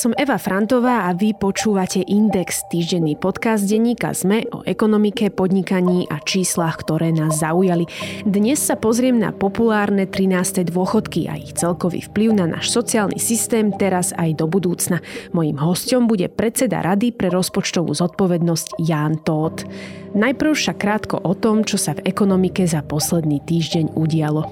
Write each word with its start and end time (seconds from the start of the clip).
Som 0.00 0.16
Eva 0.16 0.40
Frantová 0.40 1.04
a 1.04 1.12
vy 1.12 1.36
počúvate 1.36 2.00
Index, 2.00 2.64
týždenný 2.72 3.20
podcast 3.20 3.68
denníka 3.68 4.16
ZME 4.16 4.48
o 4.48 4.64
ekonomike, 4.64 5.28
podnikaní 5.28 6.08
a 6.08 6.16
číslach, 6.24 6.80
ktoré 6.80 7.12
nás 7.12 7.44
zaujali. 7.44 7.84
Dnes 8.24 8.64
sa 8.64 8.80
pozriem 8.80 9.20
na 9.20 9.28
populárne 9.28 10.08
13. 10.08 10.64
dôchodky 10.72 11.28
a 11.28 11.36
ich 11.36 11.52
celkový 11.52 12.00
vplyv 12.08 12.32
na 12.32 12.48
náš 12.48 12.72
sociálny 12.72 13.20
systém 13.20 13.76
teraz 13.76 14.16
aj 14.16 14.40
do 14.40 14.48
budúcna. 14.48 15.04
Mojím 15.36 15.60
hostom 15.60 16.08
bude 16.08 16.32
predseda 16.32 16.80
Rady 16.80 17.12
pre 17.12 17.28
rozpočtovú 17.28 17.92
zodpovednosť 17.92 18.80
Ján 18.80 19.20
Tóth. 19.20 19.68
Najprv 20.16 20.56
však 20.56 20.80
krátko 20.80 21.20
o 21.20 21.36
tom, 21.36 21.60
čo 21.60 21.76
sa 21.76 21.92
v 21.92 22.08
ekonomike 22.08 22.64
za 22.64 22.80
posledný 22.80 23.44
týždeň 23.44 23.92
udialo. 23.92 24.48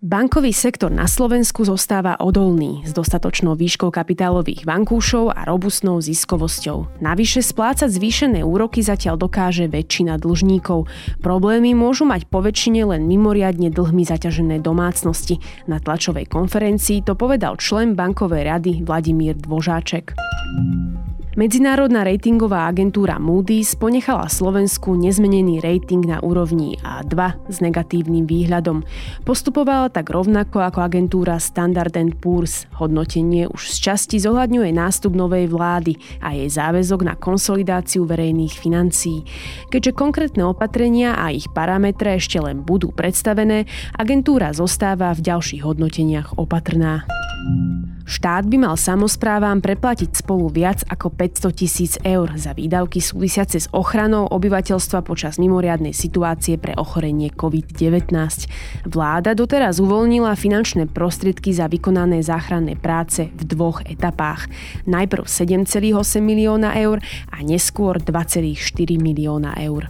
Bankový 0.00 0.56
sektor 0.56 0.88
na 0.88 1.04
Slovensku 1.04 1.60
zostáva 1.68 2.16
odolný 2.16 2.80
s 2.88 2.96
dostatočnou 2.96 3.52
výškou 3.52 3.92
kapitálových 3.92 4.64
vankúšov 4.64 5.28
a 5.28 5.44
robustnou 5.44 6.00
ziskovosťou. 6.00 7.04
Navyše 7.04 7.44
splácať 7.44 7.92
zvýšené 7.92 8.40
úroky 8.40 8.80
zatiaľ 8.80 9.20
dokáže 9.20 9.68
väčšina 9.68 10.16
dlžníkov. 10.16 10.88
Problémy 11.20 11.76
môžu 11.76 12.08
mať 12.08 12.24
poväčšine 12.32 12.96
len 12.96 13.04
mimoriadne 13.04 13.68
dlhmi 13.68 14.08
zaťažené 14.08 14.64
domácnosti. 14.64 15.36
Na 15.68 15.76
tlačovej 15.76 16.32
konferencii 16.32 17.04
to 17.04 17.12
povedal 17.12 17.60
člen 17.60 17.92
bankovej 17.92 18.48
rady 18.48 18.72
Vladimír 18.80 19.36
Dvožáček. 19.36 20.16
Medzinárodná 21.40 22.04
ratingová 22.04 22.68
agentúra 22.68 23.16
Moody's 23.16 23.72
ponechala 23.72 24.28
Slovensku 24.28 24.92
nezmenený 24.92 25.64
rating 25.64 26.04
na 26.04 26.20
úrovni 26.20 26.76
A2 26.84 27.48
s 27.48 27.64
negatívnym 27.64 28.28
výhľadom. 28.28 28.84
Postupovala 29.24 29.88
tak 29.88 30.12
rovnako 30.12 30.60
ako 30.60 30.84
agentúra 30.84 31.40
Standard 31.40 31.96
Poor's. 32.20 32.68
Hodnotenie 32.76 33.48
už 33.48 33.72
z 33.72 33.88
časti 33.88 34.20
zohľadňuje 34.20 34.68
nástup 34.68 35.16
novej 35.16 35.48
vlády 35.48 35.96
a 36.20 36.36
jej 36.36 36.52
záväzok 36.52 37.08
na 37.08 37.16
konsolidáciu 37.16 38.04
verejných 38.04 38.60
financií. 38.60 39.24
Keďže 39.72 39.96
konkrétne 39.96 40.44
opatrenia 40.44 41.16
a 41.16 41.32
ich 41.32 41.48
parametre 41.48 42.20
ešte 42.20 42.36
len 42.36 42.60
budú 42.60 42.92
predstavené, 42.92 43.64
agentúra 43.96 44.52
zostáva 44.52 45.16
v 45.16 45.24
ďalších 45.24 45.64
hodnoteniach 45.64 46.36
opatrná. 46.36 47.08
Štát 48.10 48.42
by 48.50 48.66
mal 48.66 48.74
samozprávam 48.74 49.62
preplatiť 49.62 50.26
spolu 50.26 50.50
viac 50.50 50.82
ako 50.90 51.14
500 51.14 51.54
tisíc 51.54 51.94
eur 52.02 52.34
za 52.34 52.58
výdavky 52.58 52.98
súvisiace 52.98 53.62
s 53.62 53.70
ochranou 53.70 54.26
obyvateľstva 54.26 55.06
počas 55.06 55.38
mimoriadnej 55.38 55.94
situácie 55.94 56.58
pre 56.58 56.74
ochorenie 56.74 57.30
COVID-19. 57.30 58.10
Vláda 58.90 59.38
doteraz 59.38 59.78
uvoľnila 59.78 60.34
finančné 60.34 60.90
prostriedky 60.90 61.54
za 61.54 61.70
vykonané 61.70 62.18
záchranné 62.26 62.74
práce 62.74 63.30
v 63.30 63.42
dvoch 63.46 63.78
etapách. 63.86 64.50
Najprv 64.90 65.30
7,8 65.30 66.18
milióna 66.18 66.74
eur 66.82 66.98
a 67.30 67.46
neskôr 67.46 68.02
2,4 68.02 68.58
milióna 68.98 69.54
eur. 69.62 69.86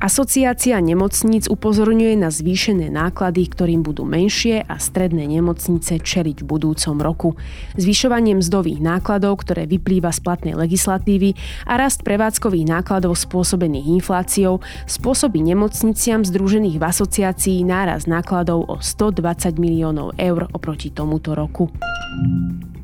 Asociácia 0.00 0.80
nemocníc 0.80 1.44
upozorňuje 1.44 2.16
na 2.16 2.32
zvýšené 2.32 2.88
náklady, 2.88 3.44
ktorým 3.52 3.84
budú 3.84 4.08
menšie 4.08 4.64
a 4.64 4.80
stredné 4.80 5.28
nemocnice 5.28 6.00
čeliť 6.00 6.40
v 6.40 6.48
budúcom 6.48 6.96
roku. 7.04 7.28
Zvyšovanie 7.76 8.32
mzdových 8.40 8.80
nákladov, 8.80 9.44
ktoré 9.44 9.68
vyplýva 9.68 10.08
z 10.08 10.24
platnej 10.24 10.56
legislatívy 10.56 11.36
a 11.68 11.76
rast 11.76 12.00
prevádzkových 12.00 12.80
nákladov 12.80 13.12
spôsobených 13.12 14.00
infláciou 14.00 14.64
spôsobí 14.88 15.44
nemocniciam 15.44 16.24
združených 16.24 16.80
v 16.80 16.84
asociácii 16.88 17.60
náraz 17.68 18.08
nákladov 18.08 18.72
o 18.72 18.76
120 18.80 19.60
miliónov 19.60 20.16
eur 20.16 20.48
oproti 20.56 20.88
tomuto 20.88 21.36
roku. 21.36 21.68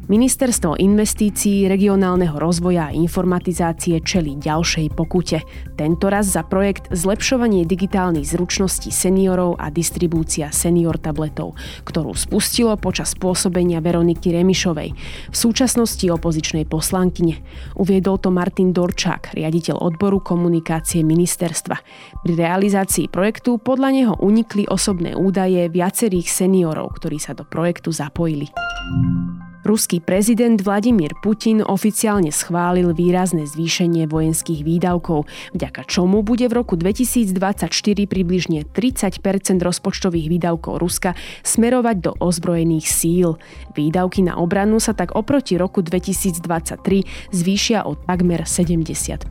Ministerstvo 0.06 0.78
investícií, 0.78 1.66
regionálneho 1.66 2.38
rozvoja 2.38 2.86
a 2.86 2.94
informatizácie 2.94 3.98
čeli 4.06 4.38
ďalšej 4.38 4.94
pokute. 4.94 5.42
Tento 5.74 6.06
raz 6.06 6.30
za 6.30 6.46
projekt 6.46 6.86
Zlepšovanie 6.94 7.66
digitálnych 7.66 8.22
zručností 8.22 8.94
seniorov 8.94 9.58
a 9.58 9.66
distribúcia 9.66 10.54
senior 10.54 10.94
tabletov, 11.02 11.58
ktorú 11.82 12.14
spustilo 12.14 12.78
počas 12.78 13.18
pôsobenia 13.18 13.82
Veroniky 13.82 14.30
Remišovej, 14.30 14.94
v 15.26 15.36
súčasnosti 15.36 16.06
opozičnej 16.06 16.70
poslankyne. 16.70 17.42
Uviedol 17.74 18.22
to 18.22 18.30
Martin 18.30 18.70
Dorčák, 18.70 19.34
riaditeľ 19.34 19.82
odboru 19.82 20.22
komunikácie 20.22 21.02
ministerstva. 21.02 21.76
Pri 22.22 22.32
realizácii 22.38 23.10
projektu 23.10 23.58
podľa 23.58 23.90
neho 23.90 24.14
unikli 24.22 24.70
osobné 24.70 25.18
údaje 25.18 25.66
viacerých 25.66 26.30
seniorov, 26.30 26.94
ktorí 26.94 27.18
sa 27.18 27.34
do 27.34 27.42
projektu 27.42 27.90
zapojili. 27.90 28.46
Ruský 29.66 29.98
prezident 29.98 30.62
Vladimír 30.62 31.18
Putin 31.18 31.58
oficiálne 31.58 32.30
schválil 32.30 32.94
výrazné 32.94 33.50
zvýšenie 33.50 34.06
vojenských 34.06 34.62
výdavkov, 34.62 35.26
vďaka 35.58 35.82
čomu 35.90 36.22
bude 36.22 36.46
v 36.46 36.54
roku 36.54 36.78
2024 36.78 37.66
približne 38.06 38.62
30% 38.62 39.26
rozpočtových 39.58 40.30
výdavkov 40.30 40.78
Ruska 40.78 41.18
smerovať 41.42 41.96
do 41.98 42.14
ozbrojených 42.14 42.86
síl. 42.86 43.42
Výdavky 43.74 44.22
na 44.22 44.38
obranu 44.38 44.78
sa 44.78 44.94
tak 44.94 45.18
oproti 45.18 45.58
roku 45.58 45.82
2023 45.82 47.34
zvýšia 47.34 47.90
o 47.90 47.98
takmer 47.98 48.46
70 48.46 49.26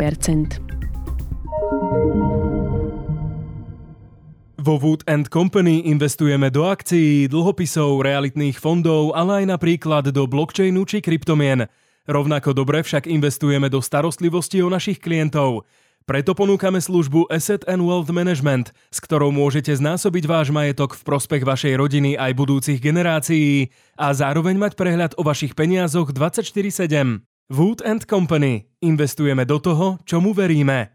Vo 4.66 4.82
Wood 4.82 5.06
Company 5.30 5.86
investujeme 5.86 6.50
do 6.50 6.66
akcií, 6.66 7.30
dlhopisov, 7.30 8.02
realitných 8.02 8.58
fondov, 8.58 9.14
ale 9.14 9.46
aj 9.46 9.54
napríklad 9.54 10.10
do 10.10 10.26
blockchainu 10.26 10.90
či 10.90 11.06
kryptomien. 11.06 11.70
Rovnako 12.10 12.58
dobre 12.58 12.82
však 12.82 13.06
investujeme 13.06 13.70
do 13.70 13.78
starostlivosti 13.78 14.66
o 14.66 14.74
našich 14.74 14.98
klientov. 14.98 15.70
Preto 16.10 16.34
ponúkame 16.34 16.82
službu 16.82 17.30
Asset 17.30 17.62
and 17.70 17.86
Wealth 17.86 18.10
Management, 18.10 18.74
s 18.90 18.98
ktorou 19.06 19.30
môžete 19.30 19.70
znásobiť 19.70 20.26
váš 20.26 20.50
majetok 20.50 20.98
v 20.98 21.14
prospech 21.14 21.46
vašej 21.46 21.74
rodiny 21.78 22.18
aj 22.18 22.34
budúcich 22.34 22.82
generácií 22.82 23.70
a 23.94 24.18
zároveň 24.18 24.58
mať 24.58 24.74
prehľad 24.82 25.14
o 25.22 25.22
vašich 25.22 25.54
peniazoch 25.54 26.10
24-7. 26.10 27.22
Wood 27.54 27.86
Company. 28.10 28.66
Investujeme 28.82 29.46
do 29.46 29.62
toho, 29.62 30.02
čomu 30.10 30.34
veríme. 30.34 30.90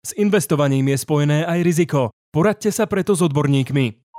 S 0.00 0.16
investovaním 0.16 0.96
je 0.96 1.04
spojené 1.04 1.44
aj 1.44 1.60
riziko. 1.60 2.08
Poradte 2.30 2.70
sa 2.70 2.86
preto 2.86 3.18
s 3.18 3.26
odborníkmi. 3.26 4.09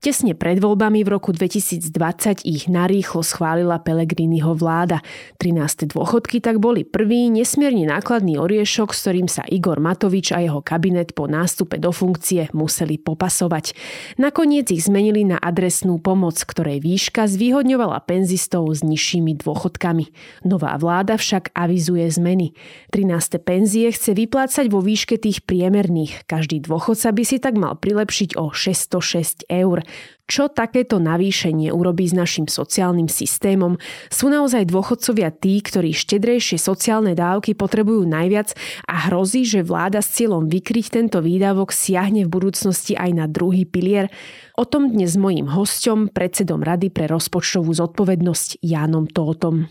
Tesne 0.00 0.32
pred 0.32 0.56
voľbami 0.56 1.04
v 1.04 1.12
roku 1.12 1.28
2020 1.28 2.48
ich 2.48 2.72
narýchlo 2.72 3.20
schválila 3.20 3.76
Pelegriniho 3.84 4.56
vláda. 4.56 5.04
13. 5.36 5.92
dôchodky 5.92 6.40
tak 6.40 6.56
boli 6.56 6.88
prvý 6.88 7.28
nesmierne 7.28 7.84
nákladný 7.84 8.40
oriešok, 8.40 8.96
s 8.96 8.98
ktorým 9.04 9.28
sa 9.28 9.44
Igor 9.44 9.76
Matovič 9.76 10.32
a 10.32 10.40
jeho 10.40 10.64
kabinet 10.64 11.12
po 11.12 11.28
nástupe 11.28 11.76
do 11.76 11.92
funkcie 11.92 12.48
museli 12.56 12.96
popasovať. 12.96 13.76
Nakoniec 14.16 14.72
ich 14.72 14.88
zmenili 14.88 15.20
na 15.28 15.36
adresnú 15.36 16.00
pomoc, 16.00 16.40
ktorej 16.48 16.80
výška 16.80 17.28
zvýhodňovala 17.28 18.00
penzistov 18.08 18.72
s 18.72 18.80
nižšími 18.80 19.36
dôchodkami. 19.36 20.16
Nová 20.48 20.80
vláda 20.80 21.20
však 21.20 21.52
avizuje 21.52 22.08
zmeny. 22.08 22.56
13. 22.96 23.36
penzie 23.44 23.92
chce 23.92 24.16
vyplácať 24.16 24.64
vo 24.72 24.80
výške 24.80 25.20
tých 25.20 25.44
priemerných. 25.44 26.24
Každý 26.24 26.64
dôchodca 26.64 27.12
by 27.12 27.22
si 27.28 27.36
tak 27.36 27.60
mal 27.60 27.76
prilepšiť 27.76 28.40
o 28.40 28.48
606 28.48 29.44
eur. 29.52 29.89
Čo 30.30 30.46
takéto 30.46 31.02
navýšenie 31.02 31.74
urobí 31.74 32.06
s 32.06 32.14
našim 32.14 32.46
sociálnym 32.46 33.10
systémom? 33.10 33.82
Sú 34.14 34.30
naozaj 34.30 34.70
dôchodcovia 34.70 35.34
tí, 35.34 35.58
ktorí 35.58 35.90
štedrejšie 35.90 36.54
sociálne 36.54 37.18
dávky 37.18 37.58
potrebujú 37.58 38.06
najviac 38.06 38.54
a 38.86 39.10
hrozí, 39.10 39.42
že 39.42 39.66
vláda 39.66 39.98
s 39.98 40.14
cieľom 40.14 40.46
vykryť 40.46 40.86
tento 40.94 41.18
výdavok 41.18 41.74
siahne 41.74 42.22
v 42.26 42.30
budúcnosti 42.30 42.94
aj 42.94 43.10
na 43.10 43.26
druhý 43.26 43.66
pilier? 43.66 44.06
O 44.54 44.62
tom 44.62 44.94
dnes 44.94 45.14
s 45.14 45.18
mojím 45.18 45.50
hosťom, 45.50 46.14
predsedom 46.14 46.62
Rady 46.62 46.94
pre 46.94 47.10
rozpočtovú 47.10 47.74
zodpovednosť 47.74 48.62
Jánom 48.62 49.10
Tótom. 49.10 49.66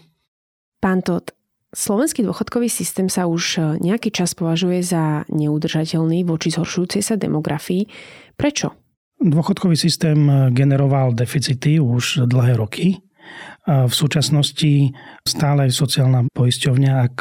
Pán 0.84 1.00
Tóth, 1.08 1.32
Slovenský 1.70 2.26
dôchodkový 2.26 2.66
systém 2.66 3.08
sa 3.14 3.30
už 3.30 3.78
nejaký 3.78 4.10
čas 4.10 4.34
považuje 4.34 4.82
za 4.82 5.22
neudržateľný 5.30 6.26
voči 6.26 6.50
zhoršujúcej 6.50 7.06
sa 7.06 7.14
demografii. 7.14 7.86
Prečo? 8.34 8.89
Dôchodkový 9.20 9.76
systém 9.76 10.16
generoval 10.56 11.12
deficity 11.12 11.76
už 11.76 12.24
dlhé 12.24 12.56
roky. 12.56 13.04
V 13.68 13.92
súčasnosti 13.92 14.96
stále 15.28 15.68
sociálna 15.68 16.24
poisťovňa, 16.32 16.92
ak, 17.04 17.16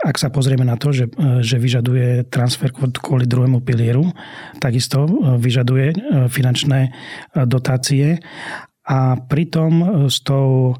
ak 0.00 0.16
sa 0.16 0.32
pozrieme 0.32 0.64
na 0.64 0.80
to, 0.80 0.96
že, 0.96 1.12
že 1.44 1.60
vyžaduje 1.60 2.32
transfer 2.32 2.72
kvôli 2.72 3.28
druhému 3.28 3.60
pilieru, 3.60 4.08
takisto 4.64 5.04
vyžaduje 5.36 5.92
finančné 6.32 6.96
dotácie 7.36 8.24
a 8.88 9.20
pritom 9.20 10.08
s 10.08 10.24
tou 10.24 10.72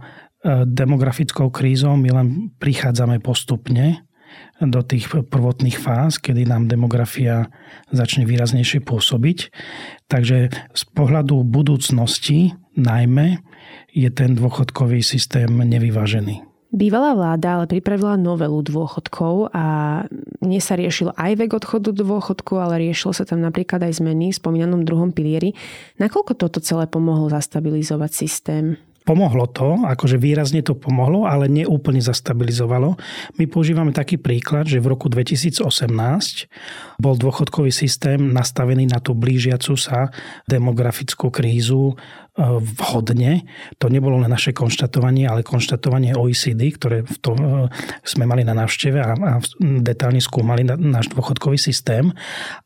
demografickou 0.64 1.52
krízou 1.52 2.00
my 2.00 2.10
len 2.12 2.28
prichádzame 2.56 3.20
postupne 3.20 4.08
do 4.62 4.80
tých 4.86 5.10
prvotných 5.10 5.76
fáz, 5.76 6.22
kedy 6.22 6.46
nám 6.46 6.70
demografia 6.70 7.50
začne 7.90 8.22
výraznejšie 8.24 8.86
pôsobiť. 8.86 9.50
Takže 10.06 10.38
z 10.54 10.82
pohľadu 10.94 11.42
budúcnosti 11.42 12.54
najmä 12.78 13.42
je 13.94 14.10
ten 14.10 14.34
dôchodkový 14.38 15.02
systém 15.02 15.50
nevyvážený. 15.50 16.42
Bývalá 16.74 17.14
vláda 17.14 17.54
ale 17.54 17.70
pripravila 17.70 18.18
novelu 18.18 18.58
dôchodkov 18.58 19.54
a 19.54 19.66
nie 20.42 20.58
sa 20.58 20.74
riešil 20.74 21.14
aj 21.14 21.38
vek 21.38 21.54
odchodu 21.54 21.94
do 21.94 22.02
dôchodku, 22.02 22.58
ale 22.58 22.82
riešilo 22.82 23.14
sa 23.14 23.22
tam 23.22 23.46
napríklad 23.46 23.86
aj 23.86 24.02
zmeny 24.02 24.34
v 24.34 24.38
spomínanom 24.42 24.82
druhom 24.82 25.14
pilieri. 25.14 25.54
Nakoľko 26.02 26.34
toto 26.34 26.58
celé 26.58 26.90
pomohlo 26.90 27.30
zastabilizovať 27.30 28.10
systém? 28.10 28.74
Pomohlo 29.04 29.44
to, 29.44 29.84
akože 29.84 30.16
výrazne 30.16 30.64
to 30.64 30.72
pomohlo, 30.72 31.28
ale 31.28 31.44
neúplne 31.44 32.00
zastabilizovalo. 32.00 32.96
My 33.36 33.44
používame 33.44 33.92
taký 33.92 34.16
príklad, 34.16 34.64
že 34.64 34.80
v 34.80 34.96
roku 34.96 35.12
2018 35.12 35.60
bol 36.96 37.12
dôchodkový 37.12 37.68
systém 37.68 38.16
nastavený 38.16 38.88
na 38.88 39.04
tú 39.04 39.12
blížiacu 39.12 39.76
sa 39.76 40.08
demografickú 40.48 41.28
krízu 41.28 42.00
vhodne. 42.34 43.46
To 43.78 43.86
nebolo 43.86 44.18
len 44.18 44.26
naše 44.26 44.50
konštatovanie, 44.50 45.30
ale 45.30 45.46
konštatovanie 45.46 46.18
OECD, 46.18 46.74
ktoré 46.74 47.06
v 47.06 47.16
tom 47.22 47.38
e, 47.38 47.70
sme 48.02 48.26
mali 48.26 48.42
na 48.42 48.58
návšteve 48.58 48.98
a, 48.98 49.14
a 49.14 49.32
detálne 49.62 50.18
skúmali 50.18 50.66
náš 50.66 51.14
dôchodkový 51.14 51.54
systém. 51.54 52.10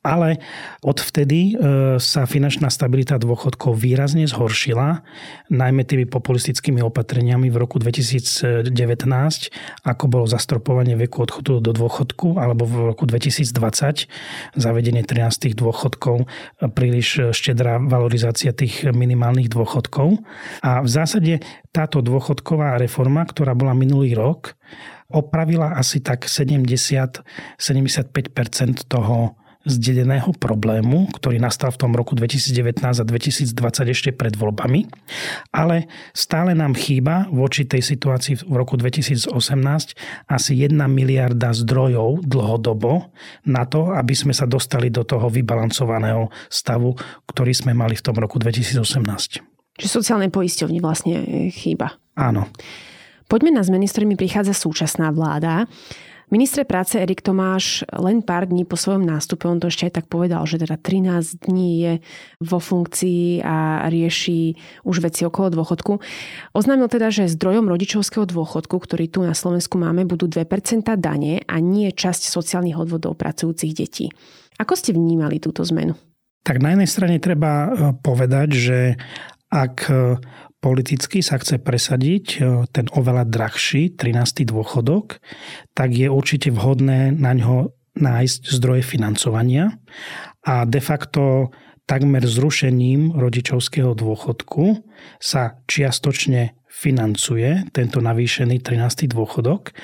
Ale 0.00 0.40
odvtedy 0.80 1.52
e, 1.52 1.54
sa 2.00 2.24
finančná 2.24 2.72
stabilita 2.72 3.20
dôchodkov 3.20 3.76
výrazne 3.76 4.24
zhoršila, 4.24 5.04
najmä 5.52 5.84
tými 5.84 6.08
populistickými 6.08 6.80
opatreniami 6.80 7.52
v 7.52 7.56
roku 7.60 7.76
2019, 7.76 8.72
ako 9.84 10.04
bolo 10.08 10.24
zastropovanie 10.24 10.96
veku 10.96 11.28
odchodu 11.28 11.60
do 11.60 11.76
dôchodku, 11.76 12.40
alebo 12.40 12.64
v 12.64 12.96
roku 12.96 13.04
2020 13.04 14.08
zavedenie 14.56 15.04
13 15.04 15.52
dôchodkov, 15.52 16.24
príliš 16.72 17.36
štedrá 17.36 17.76
valorizácia 17.76 18.56
tých 18.56 18.88
minimálnych 18.88 19.52
dôchodkov 19.52 19.57
dôchodkov. 19.58 20.22
A 20.62 20.78
v 20.78 20.88
zásade 20.88 21.42
táto 21.74 21.98
dôchodková 21.98 22.78
reforma, 22.78 23.26
ktorá 23.26 23.58
bola 23.58 23.74
minulý 23.74 24.14
rok, 24.14 24.54
opravila 25.10 25.74
asi 25.74 26.04
tak 26.04 26.28
70-75% 26.28 27.24
toho 28.86 29.37
zdedeného 29.68 30.32
problému, 30.34 31.12
ktorý 31.14 31.36
nastal 31.38 31.70
v 31.70 31.80
tom 31.84 31.92
roku 31.92 32.16
2019 32.16 32.82
a 32.82 33.04
2020 33.04 33.54
ešte 33.92 34.10
pred 34.16 34.34
voľbami. 34.34 34.88
Ale 35.52 35.86
stále 36.16 36.56
nám 36.56 36.74
chýba 36.74 37.28
voči 37.28 37.68
tej 37.68 37.84
situácii 37.84 38.48
v 38.48 38.54
roku 38.56 38.80
2018 38.80 39.30
asi 40.26 40.52
1 40.56 40.74
miliarda 40.88 41.52
zdrojov 41.52 42.24
dlhodobo 42.24 43.12
na 43.46 43.68
to, 43.68 43.92
aby 43.92 44.16
sme 44.16 44.32
sa 44.32 44.48
dostali 44.48 44.88
do 44.88 45.04
toho 45.04 45.28
vybalancovaného 45.28 46.32
stavu, 46.48 46.96
ktorý 47.28 47.52
sme 47.52 47.76
mali 47.76 47.94
v 47.94 48.02
tom 48.02 48.16
roku 48.16 48.40
2018. 48.40 49.44
Čiže 49.78 49.90
sociálne 49.94 50.26
poisťovni 50.32 50.82
vlastne 50.82 51.14
e, 51.22 51.54
chýba. 51.54 51.94
Áno. 52.18 52.50
Poďme 53.30 53.54
na 53.54 53.62
zmeny, 53.62 53.86
s 53.86 53.94
ktorými 53.94 54.16
prichádza 54.18 54.56
súčasná 54.56 55.12
vláda. 55.14 55.68
Ministre 56.28 56.68
práce 56.68 57.00
Erik 57.00 57.24
Tomáš 57.24 57.88
len 57.88 58.20
pár 58.20 58.44
dní 58.44 58.68
po 58.68 58.76
svojom 58.76 59.00
nástupe, 59.00 59.48
on 59.48 59.64
to 59.64 59.72
ešte 59.72 59.88
aj 59.88 59.92
tak 59.96 60.06
povedal, 60.12 60.44
že 60.44 60.60
teda 60.60 60.76
13 60.76 61.48
dní 61.48 61.70
je 61.80 61.92
vo 62.44 62.60
funkcii 62.60 63.40
a 63.40 63.88
rieši 63.88 64.52
už 64.84 65.00
veci 65.00 65.24
okolo 65.24 65.56
dôchodku. 65.56 66.04
Oznámil 66.52 66.92
teda, 66.92 67.08
že 67.08 67.32
zdrojom 67.32 67.72
rodičovského 67.72 68.28
dôchodku, 68.28 68.76
ktorý 68.76 69.08
tu 69.08 69.24
na 69.24 69.32
Slovensku 69.32 69.80
máme, 69.80 70.04
budú 70.04 70.28
2% 70.28 70.84
dane 71.00 71.40
a 71.48 71.56
nie 71.64 71.88
časť 71.96 72.28
sociálnych 72.28 72.76
odvodov 72.76 73.16
pracujúcich 73.16 73.72
detí. 73.72 74.12
Ako 74.60 74.76
ste 74.76 74.92
vnímali 74.92 75.40
túto 75.40 75.64
zmenu? 75.64 75.96
Tak 76.44 76.60
na 76.60 76.76
jednej 76.76 76.90
strane 76.92 77.16
treba 77.24 77.52
e, 77.64 77.68
povedať, 78.04 78.48
že 78.52 78.78
ak 79.48 79.88
e, 79.88 80.20
politicky 80.58 81.22
sa 81.22 81.38
chce 81.38 81.62
presadiť 81.62 82.26
e, 82.36 82.38
ten 82.70 82.86
oveľa 82.90 83.26
drahší 83.26 83.94
13. 83.94 84.46
dôchodok, 84.48 85.22
tak 85.74 85.94
je 85.94 86.10
určite 86.10 86.50
vhodné 86.50 87.14
na 87.14 87.32
ňo 87.34 87.74
nájsť 87.98 88.40
zdroje 88.54 88.82
financovania 88.86 89.74
a 90.46 90.62
de 90.62 90.78
facto 90.78 91.50
takmer 91.88 92.22
zrušením 92.22 93.16
rodičovského 93.16 93.96
dôchodku 93.96 94.84
sa 95.18 95.58
čiastočne 95.66 96.58
financuje 96.68 97.66
tento 97.74 97.98
navýšený 97.98 98.62
13. 98.62 99.10
dôchodok. 99.10 99.74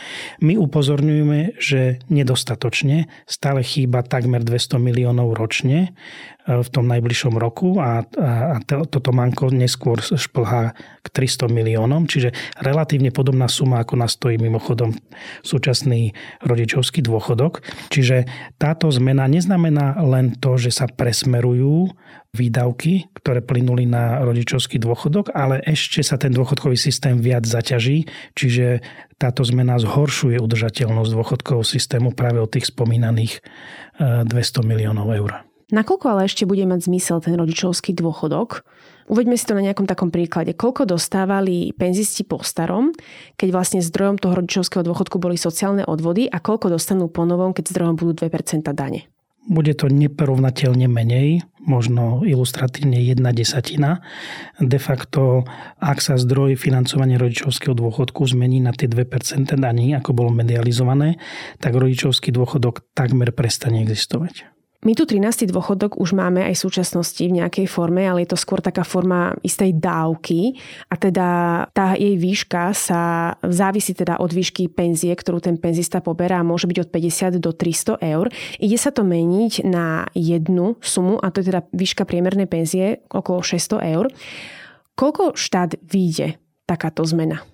My 0.45 0.55
upozorňujeme, 0.55 1.59
že 1.59 1.99
nedostatočne, 2.07 3.11
stále 3.27 3.67
chýba 3.67 4.07
takmer 4.07 4.47
200 4.47 4.79
miliónov 4.79 5.35
ročne 5.35 5.97
v 6.45 6.69
tom 6.69 6.85
najbližšom 6.93 7.41
roku 7.41 7.81
a, 7.81 8.05
a, 8.05 8.61
a 8.61 8.63
toto 8.65 9.11
manko 9.17 9.49
neskôr 9.49 9.97
šplhá 10.05 10.77
k 11.01 11.07
300 11.09 11.49
miliónom, 11.49 12.05
čiže 12.05 12.37
relatívne 12.61 13.09
podobná 13.09 13.49
suma, 13.49 13.81
ako 13.81 13.97
nás 13.97 14.13
stojí 14.13 14.37
mimochodom 14.37 14.93
súčasný 15.41 16.13
rodičovský 16.45 17.01
dôchodok. 17.01 17.65
Čiže 17.89 18.29
táto 18.61 18.93
zmena 18.93 19.25
neznamená 19.25 19.97
len 20.05 20.37
to, 20.37 20.61
že 20.61 20.69
sa 20.69 20.85
presmerujú 20.85 21.97
výdavky, 22.35 23.09
ktoré 23.15 23.41
plynuli 23.41 23.87
na 23.87 24.21
rodičovský 24.27 24.83
dôchodok, 24.83 25.33
ale 25.33 25.63
ešte 25.65 26.03
sa 26.03 26.19
ten 26.19 26.35
dôchodkový 26.35 26.75
systém 26.75 27.23
viac 27.23 27.47
zaťaží, 27.47 28.11
čiže 28.35 28.83
táto 29.17 29.47
zmena 29.47 29.79
zhoršuje 29.79 30.43
udržateľnosť 30.43 31.11
dôchodkového 31.15 31.65
systému 31.65 32.11
práve 32.13 32.43
od 32.43 32.51
tých 32.51 32.75
spomínaných 32.75 33.41
200 34.03 34.29
e, 34.35 34.63
miliónov 34.67 35.09
eur. 35.15 35.54
Nakoľko 35.75 36.07
ale 36.07 36.31
ešte 36.31 36.47
bude 36.47 36.63
mať 36.71 36.87
zmysel 36.87 37.19
ten 37.19 37.35
rodičovský 37.35 37.99
dôchodok? 37.99 38.63
Uveďme 39.11 39.35
si 39.35 39.43
to 39.43 39.59
na 39.59 39.67
nejakom 39.67 39.91
takom 39.91 40.15
príklade. 40.15 40.55
Koľko 40.55 40.87
dostávali 40.87 41.75
penzisti 41.75 42.23
po 42.23 42.47
starom, 42.47 42.95
keď 43.35 43.49
vlastne 43.51 43.81
zdrojom 43.83 44.23
toho 44.23 44.39
rodičovského 44.39 44.87
dôchodku 44.87 45.19
boli 45.19 45.35
sociálne 45.35 45.83
odvody 45.83 46.31
a 46.31 46.39
koľko 46.39 46.71
dostanú 46.79 47.11
po 47.11 47.27
novom, 47.27 47.51
keď 47.51 47.75
zdrojom 47.75 47.99
budú 47.99 48.23
2% 48.23 48.63
dane? 48.71 49.11
Bude 49.45 49.77
to 49.77 49.93
neporovnateľne 49.93 50.89
menej, 50.89 51.45
možno 51.61 52.25
ilustratívne 52.25 52.97
jedna 53.03 53.35
desatina. 53.35 54.01
De 54.57 54.81
facto, 54.81 55.45
ak 55.83 56.01
sa 56.01 56.17
zdroj 56.17 56.57
financovania 56.57 57.21
rodičovského 57.21 57.77
dôchodku 57.77 58.25
zmení 58.25 58.63
na 58.63 58.73
tie 58.73 58.89
2% 58.89 59.05
daní, 59.59 59.93
ako 59.93 60.17
bolo 60.17 60.31
medializované, 60.33 61.21
tak 61.61 61.77
rodičovský 61.77 62.33
dôchodok 62.33 62.89
takmer 62.97 63.37
prestane 63.37 63.85
existovať. 63.85 64.54
My 64.85 64.93
tu 64.93 65.09
13. 65.09 65.49
dôchodok 65.49 65.97
už 65.97 66.13
máme 66.13 66.45
aj 66.45 66.61
v 66.61 66.65
súčasnosti 66.69 67.25
v 67.25 67.41
nejakej 67.41 67.65
forme, 67.73 68.05
ale 68.05 68.29
je 68.29 68.37
to 68.37 68.39
skôr 68.39 68.61
taká 68.61 68.85
forma 68.85 69.33
istej 69.41 69.81
dávky 69.81 70.61
a 70.93 71.01
teda 71.01 71.29
tá 71.73 71.97
jej 71.97 72.21
výška 72.21 72.77
sa 72.77 73.33
závisí 73.41 73.97
teda 73.97 74.21
od 74.21 74.29
výšky 74.29 74.69
penzie, 74.69 75.17
ktorú 75.17 75.41
ten 75.41 75.57
penzista 75.57 76.05
poberá, 76.05 76.45
môže 76.45 76.69
byť 76.69 76.79
od 76.85 76.89
50 76.93 77.41
do 77.41 77.57
300 77.57 77.97
eur. 78.13 78.29
Ide 78.61 78.77
sa 78.77 78.93
to 78.93 79.09
meniť 79.09 79.65
na 79.65 80.05
jednu 80.13 80.77
sumu 80.85 81.17
a 81.17 81.33
to 81.33 81.41
je 81.41 81.49
teda 81.49 81.65
výška 81.73 82.05
priemernej 82.05 82.45
penzie 82.45 83.09
okolo 83.09 83.41
600 83.41 83.89
eur. 83.89 84.13
Koľko 85.01 85.33
štát 85.33 85.81
vyjde 85.81 86.37
takáto 86.69 87.09
zmena? 87.09 87.54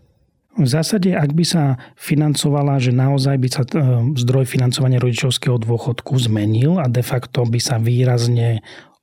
V 0.58 0.66
zásade, 0.66 1.14
ak 1.14 1.30
by 1.30 1.44
sa 1.46 1.78
financovala, 1.94 2.82
že 2.82 2.90
naozaj 2.90 3.36
by 3.38 3.48
sa 3.48 3.62
e, 3.62 3.70
zdroj 4.18 4.50
financovania 4.50 4.98
rodičovského 4.98 5.54
dôchodku 5.62 6.18
zmenil 6.18 6.82
a 6.82 6.90
de 6.90 7.06
facto 7.06 7.46
by 7.46 7.62
sa 7.62 7.78
výrazne 7.78 8.58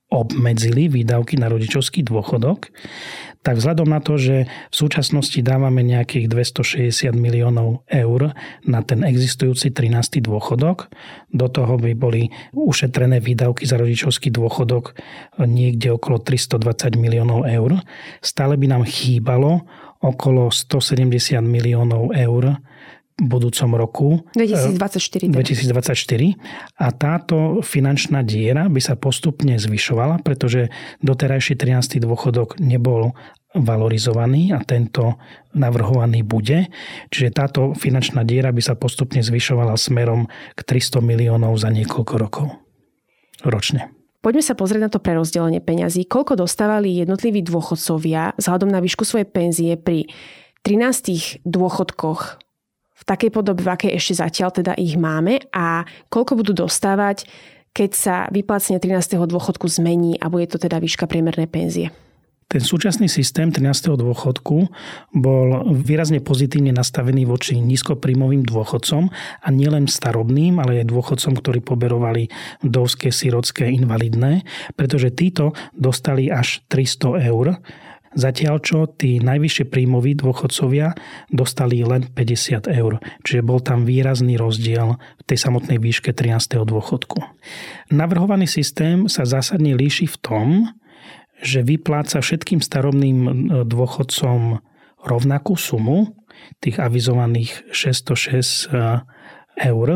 obmedzili 0.07 0.87
výdavky 0.87 1.35
na 1.35 1.51
rodičovský 1.51 1.99
dôchodok, 2.03 2.71
tak 3.43 3.59
vzhľadom 3.59 3.91
na 3.91 3.99
to, 3.99 4.15
že 4.15 4.47
v 4.47 4.75
súčasnosti 4.75 5.35
dávame 5.43 5.83
nejakých 5.83 6.31
260 6.31 7.15
miliónov 7.15 7.83
eur 7.87 8.31
na 8.63 8.79
ten 8.83 9.03
existujúci 9.03 9.71
13. 9.71 10.23
dôchodok, 10.23 10.91
do 11.31 11.47
toho 11.51 11.75
by 11.75 11.91
boli 11.95 12.31
ušetrené 12.55 13.19
výdavky 13.19 13.67
za 13.67 13.75
rodičovský 13.75 14.31
dôchodok 14.31 14.95
niekde 15.43 15.91
okolo 15.95 16.23
320 16.23 16.95
miliónov 16.99 17.43
eur, 17.47 17.79
stále 18.23 18.55
by 18.55 18.67
nám 18.67 18.83
chýbalo 18.87 19.67
okolo 20.01 20.49
170 20.53 21.41
miliónov 21.41 22.13
eur 22.13 22.57
v 23.17 23.25
budúcom 23.25 23.69
roku. 23.73 24.07
2024. 24.37 25.33
2024. 25.33 26.37
A 26.77 26.87
táto 26.93 27.65
finančná 27.65 28.21
diera 28.21 28.69
by 28.69 28.77
sa 28.77 28.93
postupne 28.93 29.57
zvyšovala, 29.57 30.21
pretože 30.21 30.69
doterajší 31.01 31.57
13. 31.57 31.97
dôchodok 32.05 32.61
nebol 32.61 33.17
valorizovaný 33.57 34.53
a 34.53 34.61
tento 34.61 35.17
navrhovaný 35.57 36.21
bude. 36.21 36.69
Čiže 37.09 37.33
táto 37.33 37.61
finančná 37.73 38.21
diera 38.21 38.53
by 38.53 38.61
sa 38.61 38.77
postupne 38.77 39.25
zvyšovala 39.25 39.73
smerom 39.73 40.29
k 40.53 40.59
300 40.61 41.01
miliónov 41.01 41.57
za 41.57 41.73
niekoľko 41.73 42.13
rokov 42.21 42.47
ročne. 43.41 43.96
Poďme 44.21 44.43
sa 44.43 44.57
pozrieť 44.57 44.81
na 44.81 44.91
to 44.91 44.99
prerozdelenie 44.99 45.61
peňazí. 45.61 46.09
Koľko 46.09 46.41
dostávali 46.41 46.97
jednotliví 46.97 47.45
dôchodcovia 47.45 48.33
vzhľadom 48.35 48.69
na 48.73 48.81
výšku 48.81 49.05
svojej 49.05 49.29
penzie 49.29 49.77
pri 49.77 50.09
13 50.65 51.45
dôchodkoch 51.45 52.21
v 52.97 53.03
takej 53.05 53.29
podobe, 53.29 53.61
v 53.61 53.69
akej 53.69 53.91
ešte 53.93 54.13
zatiaľ 54.17 54.49
teda 54.49 54.73
ich 54.73 54.97
máme 54.97 55.37
a 55.53 55.85
koľko 56.09 56.41
budú 56.41 56.65
dostávať, 56.65 57.29
keď 57.77 57.91
sa 57.93 58.15
vyplácenie 58.33 58.81
13. 58.81 59.21
dôchodku 59.21 59.69
zmení 59.69 60.17
a 60.17 60.33
bude 60.33 60.49
to 60.49 60.57
teda 60.57 60.81
výška 60.81 61.05
priemernej 61.05 61.45
penzie. 61.45 61.93
Ten 62.47 62.63
súčasný 62.63 63.11
systém 63.11 63.51
13. 63.51 63.99
dôchodku 63.99 64.71
bol 65.11 65.47
výrazne 65.67 66.23
pozitívne 66.23 66.71
nastavený 66.71 67.27
voči 67.27 67.59
nízkopríjmovým 67.59 68.47
dôchodcom 68.47 69.11
a 69.43 69.47
nielen 69.51 69.91
starobným, 69.91 70.55
ale 70.63 70.79
aj 70.79 70.87
dôchodcom, 70.87 71.43
ktorí 71.43 71.59
poberovali 71.59 72.31
dovské, 72.63 73.11
sirodské, 73.11 73.67
invalidné, 73.67 74.47
pretože 74.79 75.11
títo 75.11 75.51
dostali 75.75 76.31
až 76.31 76.63
300 76.71 77.27
eur 77.27 77.59
Zatiaľ 78.17 78.63
čo 78.65 78.89
tí 78.89 79.21
najvyššie 79.21 79.69
príjmoví 79.69 80.17
dôchodcovia 80.17 80.97
dostali 81.29 81.85
len 81.85 82.09
50 82.09 82.65
eur. 82.65 82.97
Čiže 83.21 83.45
bol 83.45 83.61
tam 83.61 83.85
výrazný 83.85 84.41
rozdiel 84.41 84.97
v 84.97 85.23
tej 85.29 85.37
samotnej 85.37 85.77
výške 85.77 86.17
13. 86.17 86.65
dôchodku. 86.65 87.21
Navrhovaný 87.93 88.49
systém 88.49 89.05
sa 89.05 89.21
zásadne 89.21 89.77
líši 89.77 90.09
v 90.09 90.17
tom, 90.17 90.47
že 91.41 91.61
vypláca 91.61 92.21
všetkým 92.21 92.61
starobným 92.61 93.17
e, 93.25 93.31
dôchodcom 93.65 94.61
rovnakú 95.05 95.53
sumu, 95.55 96.17
tých 96.61 96.77
avizovaných 96.77 97.69
606 97.73 98.69
e, 98.69 99.01
eur 99.69 99.87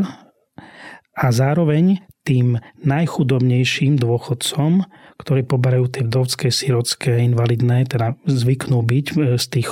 a 1.18 1.28
zároveň 1.30 2.02
tým 2.22 2.62
najchudobnejším 2.86 3.98
dôchodcom, 3.98 4.86
ktorí 5.18 5.42
poberajú 5.46 5.86
tie 5.90 6.04
vdovské, 6.06 6.54
sirodské, 6.54 7.22
invalidné, 7.26 7.90
teda 7.90 8.18
zvyknú 8.30 8.86
byť 8.86 9.06
e, 9.10 9.16
z 9.42 9.46
tých 9.50 9.70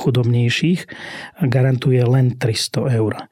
chudobnejších, 0.00 0.80
garantuje 1.44 2.00
len 2.04 2.36
300 2.36 2.96
eur. 2.96 3.28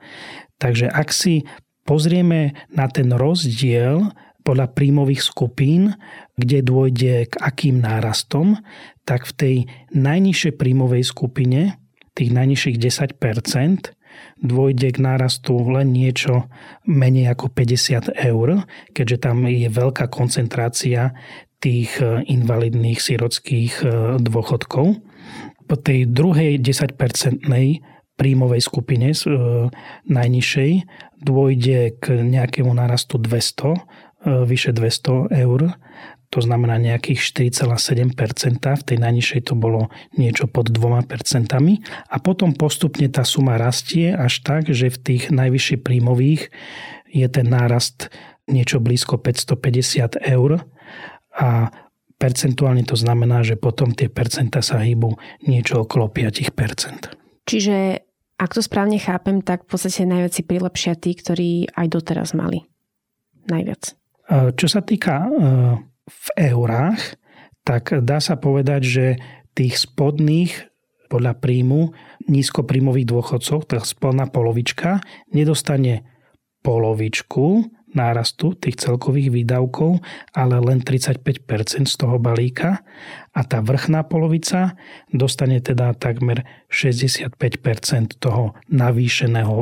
Takže 0.58 0.90
ak 0.90 1.08
si 1.14 1.48
pozrieme 1.88 2.52
na 2.68 2.86
ten 2.92 3.08
rozdiel 3.08 4.12
podľa 4.48 4.72
príjmových 4.72 5.20
skupín, 5.20 5.92
kde 6.40 6.64
dôjde 6.64 7.28
k 7.28 7.34
akým 7.36 7.84
nárastom, 7.84 8.56
tak 9.04 9.28
v 9.28 9.32
tej 9.36 9.56
najnižšej 9.92 10.56
príjmovej 10.56 11.04
skupine, 11.04 11.76
tých 12.16 12.32
najnižších 12.32 12.80
10% 12.80 13.92
dôjde 14.40 14.88
k 14.96 14.98
nárastu 15.04 15.52
len 15.68 15.92
niečo 15.92 16.48
menej 16.88 17.36
ako 17.36 17.52
50 17.52 18.16
eur, 18.16 18.64
keďže 18.96 19.18
tam 19.20 19.44
je 19.44 19.68
veľká 19.68 20.08
koncentrácia 20.08 21.12
tých 21.60 22.00
e, 22.00 22.24
invalidných 22.26 22.98
sirotských 22.98 23.72
e, 23.84 23.86
dôchodkov. 24.22 24.96
Po 25.68 25.74
tej 25.76 26.08
druhej 26.08 26.56
10-percentnej 26.62 27.84
príjmovej 28.18 28.62
skupine 28.62 29.10
e, 29.10 29.16
najnižšej 30.06 30.70
dôjde 31.22 31.98
k 31.98 32.04
nejakému 32.26 32.70
nárastu 32.74 33.18
200 33.18 33.74
E, 33.74 34.07
vyše 34.24 34.74
200 34.74 35.30
eur, 35.30 35.60
to 36.28 36.44
znamená 36.44 36.76
nejakých 36.76 37.48
4,7%, 37.56 38.12
v 38.60 38.84
tej 38.84 38.98
najnižšej 39.00 39.40
to 39.48 39.54
bolo 39.56 39.88
niečo 40.12 40.44
pod 40.44 40.68
2%. 40.68 41.08
A 42.12 42.16
potom 42.20 42.52
postupne 42.52 43.08
tá 43.08 43.24
suma 43.24 43.56
rastie 43.56 44.12
až 44.12 44.44
tak, 44.44 44.68
že 44.68 44.92
v 44.92 44.98
tých 45.00 45.22
najvyšších 45.32 45.80
príjmových 45.80 46.52
je 47.08 47.26
ten 47.32 47.48
nárast 47.48 48.12
niečo 48.44 48.76
blízko 48.80 49.16
550 49.16 50.20
eur 50.20 50.68
a 51.32 51.72
percentuálne 52.20 52.84
to 52.84 52.98
znamená, 52.98 53.40
že 53.40 53.56
potom 53.56 53.96
tie 53.96 54.12
percenta 54.12 54.60
sa 54.60 54.84
hýbu 54.84 55.16
niečo 55.48 55.88
okolo 55.88 56.12
5%. 56.12 57.48
Čiže 57.48 58.04
ak 58.38 58.50
to 58.54 58.60
správne 58.60 59.00
chápem, 59.00 59.40
tak 59.40 59.64
v 59.64 59.68
podstate 59.72 60.04
najviac 60.04 60.32
si 60.36 60.42
prilepšia 60.44 60.92
tí, 60.94 61.16
ktorí 61.16 61.50
aj 61.72 61.86
doteraz 61.88 62.36
mali. 62.36 62.68
Najviac. 63.48 63.97
Čo 64.28 64.66
sa 64.68 64.84
týka 64.84 65.24
e, 65.24 65.30
v 66.04 66.26
eurách, 66.52 67.16
tak 67.64 68.04
dá 68.04 68.20
sa 68.20 68.36
povedať, 68.36 68.80
že 68.84 69.06
tých 69.56 69.80
spodných 69.80 70.68
podľa 71.08 71.40
príjmu 71.40 71.96
nízkopríjmových 72.28 73.08
dôchodcov, 73.08 73.64
tá 73.64 73.80
spodná 73.80 74.28
polovička, 74.28 75.00
nedostane 75.32 76.04
polovičku 76.60 77.77
nárastu 77.96 78.52
tých 78.52 78.76
celkových 78.80 79.32
výdavkov, 79.32 80.04
ale 80.36 80.60
len 80.60 80.84
35% 80.84 81.24
z 81.88 81.94
toho 81.96 82.20
balíka 82.20 82.84
a 83.32 83.40
tá 83.46 83.62
vrchná 83.62 84.02
polovica 84.04 84.74
dostane 85.14 85.62
teda 85.62 85.94
takmer 85.94 86.42
65% 86.68 87.38
toho 88.18 88.58
navýšeného 88.68 89.56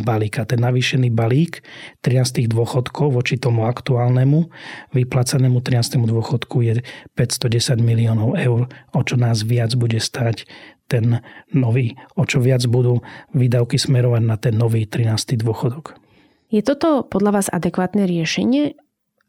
balíka. 0.00 0.46
Ten 0.46 0.62
navýšený 0.62 1.10
balík 1.12 1.60
13 2.06 2.46
dôchodkov 2.48 3.18
voči 3.18 3.36
tomu 3.36 3.66
aktuálnemu 3.66 4.46
vyplacanému 4.94 5.58
13. 5.60 6.00
dôchodku 6.06 6.62
je 6.64 6.80
510 7.18 7.82
miliónov 7.82 8.38
eur, 8.38 8.70
o 8.94 9.00
čo 9.04 9.18
nás 9.18 9.42
viac 9.44 9.74
bude 9.76 9.98
stať 9.98 10.46
ten 10.90 11.22
nový, 11.54 11.94
o 12.18 12.26
čo 12.26 12.42
viac 12.42 12.66
budú 12.66 12.98
výdavky 13.30 13.78
smerovať 13.78 14.22
na 14.26 14.34
ten 14.34 14.58
nový 14.58 14.90
13. 14.90 15.38
dôchodok. 15.38 16.09
Je 16.50 16.66
toto 16.66 17.06
podľa 17.06 17.30
vás 17.30 17.46
adekvátne 17.46 18.10
riešenie, 18.10 18.74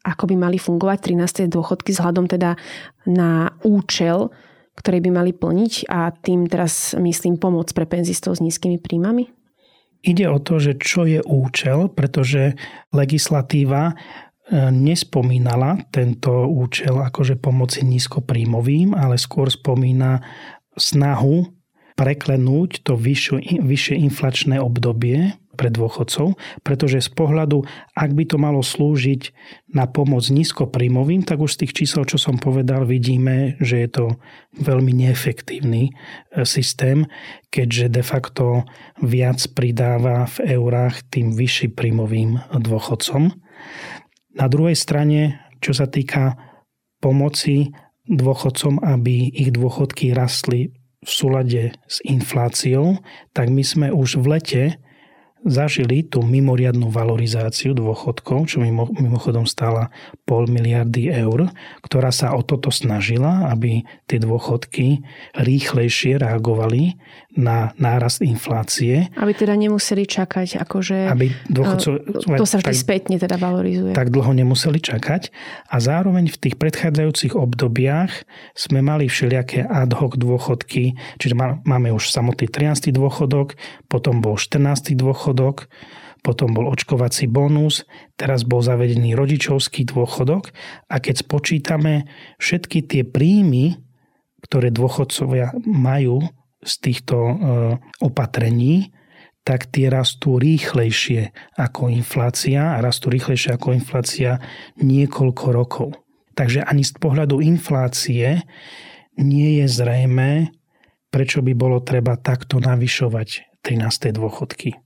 ako 0.01 0.25
by 0.25 0.35
mali 0.41 0.57
fungovať 0.57 1.13
13. 1.13 1.53
dôchodky 1.53 1.93
vzhľadom 1.93 2.25
teda 2.25 2.57
na 3.05 3.53
účel, 3.61 4.33
ktorý 4.73 5.05
by 5.05 5.09
mali 5.13 5.31
plniť 5.37 5.85
a 5.85 6.09
tým 6.09 6.49
teraz 6.49 6.97
myslím 6.97 7.37
pomoc 7.37 7.69
pre 7.77 7.85
penzistov 7.85 8.41
s 8.41 8.41
nízkymi 8.41 8.81
príjmami? 8.81 9.29
Ide 10.01 10.25
o 10.33 10.41
to, 10.41 10.57
že 10.57 10.81
čo 10.81 11.05
je 11.05 11.21
účel, 11.21 11.93
pretože 11.93 12.57
legislatíva 12.89 13.93
e, 13.93 13.95
nespomínala 14.73 15.77
tento 15.93 16.49
účel 16.49 16.97
akože 17.05 17.37
pomoci 17.37 17.85
nízkopríjmovým, 17.85 18.97
ale 18.97 19.21
skôr 19.21 19.53
spomína 19.53 20.25
snahu 20.73 21.45
preklenúť 21.93 22.81
to 22.81 22.97
vyššie, 22.97 23.93
inflačné 24.01 24.57
obdobie 24.57 25.37
pre 25.61 25.69
dôchodcov, 25.69 26.41
pretože 26.65 27.05
z 27.05 27.13
pohľadu, 27.13 27.61
ak 27.93 28.17
by 28.17 28.23
to 28.25 28.41
malo 28.41 28.65
slúžiť 28.65 29.29
na 29.77 29.85
pomoc 29.85 30.25
nízkopríjmovým, 30.25 31.21
tak 31.21 31.37
už 31.37 31.53
z 31.53 31.59
tých 31.61 31.85
čísel, 31.85 32.09
čo 32.09 32.17
som 32.17 32.41
povedal, 32.41 32.89
vidíme, 32.89 33.61
že 33.61 33.85
je 33.85 33.89
to 33.93 34.05
veľmi 34.57 34.89
neefektívny 34.89 35.83
e, 35.85 35.91
systém, 36.49 37.05
keďže 37.53 38.01
de 38.01 38.01
facto 38.01 38.65
viac 39.05 39.37
pridáva 39.53 40.25
v 40.25 40.57
eurách 40.57 41.05
tým 41.13 41.37
vyšším 41.37 41.77
príjmovým 41.77 42.41
dôchodcom. 42.57 43.29
Na 44.33 44.47
druhej 44.49 44.73
strane, 44.73 45.45
čo 45.61 45.77
sa 45.77 45.85
týka 45.85 46.41
pomoci 46.97 47.69
dôchodcom, 48.09 48.81
aby 48.81 49.29
ich 49.29 49.53
dôchodky 49.53 50.17
rastli 50.17 50.73
v 51.05 51.09
súlade 51.09 51.61
s 51.85 52.01
infláciou, 52.01 52.97
tak 53.37 53.53
my 53.53 53.61
sme 53.61 53.87
už 53.93 54.17
v 54.17 54.25
lete 54.25 54.63
zažili 55.45 56.05
tú 56.05 56.21
mimoriadnú 56.21 56.93
valorizáciu 56.93 57.73
dôchodkov, 57.73 58.45
čo 58.45 58.61
mimo, 58.61 58.89
mimochodom 58.93 59.49
stála 59.49 59.89
pol 60.25 60.45
miliardy 60.45 61.09
eur, 61.09 61.49
ktorá 61.81 62.13
sa 62.13 62.37
o 62.37 62.45
toto 62.45 62.69
snažila, 62.69 63.49
aby 63.49 63.81
tie 64.05 64.21
dôchodky 64.21 65.01
rýchlejšie 65.37 66.21
reagovali 66.21 66.97
na 67.37 67.71
nárast 67.79 68.19
inflácie. 68.19 69.07
Aby 69.15 69.31
teda 69.31 69.55
nemuseli 69.55 70.03
čakať, 70.03 70.59
akože 70.59 71.07
aby 71.07 71.31
dôchodcov, 71.47 71.91
uh, 72.27 72.37
to 72.37 72.45
sa 72.49 72.59
vždy 72.59 72.75
tak, 72.75 72.83
spätne 72.83 73.15
teda 73.15 73.39
valorizuje. 73.39 73.95
Tak 73.95 74.11
dlho 74.11 74.35
nemuseli 74.35 74.83
čakať 74.83 75.31
a 75.71 75.79
zároveň 75.79 76.27
v 76.27 76.37
tých 76.37 76.55
predchádzajúcich 76.59 77.33
obdobiach 77.39 78.11
sme 78.51 78.83
mali 78.83 79.07
všelijaké 79.07 79.63
ad 79.63 79.95
hoc 79.95 80.19
dôchodky, 80.19 80.99
čiže 81.21 81.35
máme 81.63 81.89
už 81.95 82.11
samotný 82.11 82.51
13. 82.51 82.91
dôchodok, 82.91 83.55
potom 83.87 84.19
bol 84.19 84.35
14. 84.35 84.91
dôchodok, 84.97 85.11
dôchodok, 85.11 85.67
potom 86.21 86.53
bol 86.53 86.69
očkovací 86.69 87.25
bonus, 87.25 87.83
teraz 88.13 88.45
bol 88.45 88.61
zavedený 88.61 89.17
rodičovský 89.17 89.89
dôchodok 89.89 90.53
a 90.85 91.01
keď 91.01 91.25
spočítame 91.25 92.05
všetky 92.37 92.85
tie 92.85 93.01
príjmy, 93.01 93.81
ktoré 94.45 94.69
dôchodcovia 94.69 95.57
majú 95.65 96.21
z 96.61 96.73
týchto 96.79 97.17
e, 97.17 97.33
opatrení, 98.05 98.93
tak 99.41 99.65
tie 99.73 99.89
rastú 99.89 100.37
rýchlejšie 100.37 101.33
ako 101.57 101.89
inflácia 101.89 102.77
a 102.77 102.81
rastú 102.81 103.09
rýchlejšie 103.09 103.57
ako 103.57 103.73
inflácia 103.73 104.37
niekoľko 104.77 105.45
rokov. 105.49 105.89
Takže 106.37 106.61
ani 106.61 106.85
z 106.85 106.93
pohľadu 107.01 107.41
inflácie 107.41 108.45
nie 109.17 109.49
je 109.61 109.65
zrejme, 109.67 110.53
prečo 111.09 111.41
by 111.41 111.53
bolo 111.57 111.81
treba 111.81 112.15
takto 112.15 112.61
navyšovať 112.61 113.59
13. 113.65 114.13
dôchodky 114.15 114.77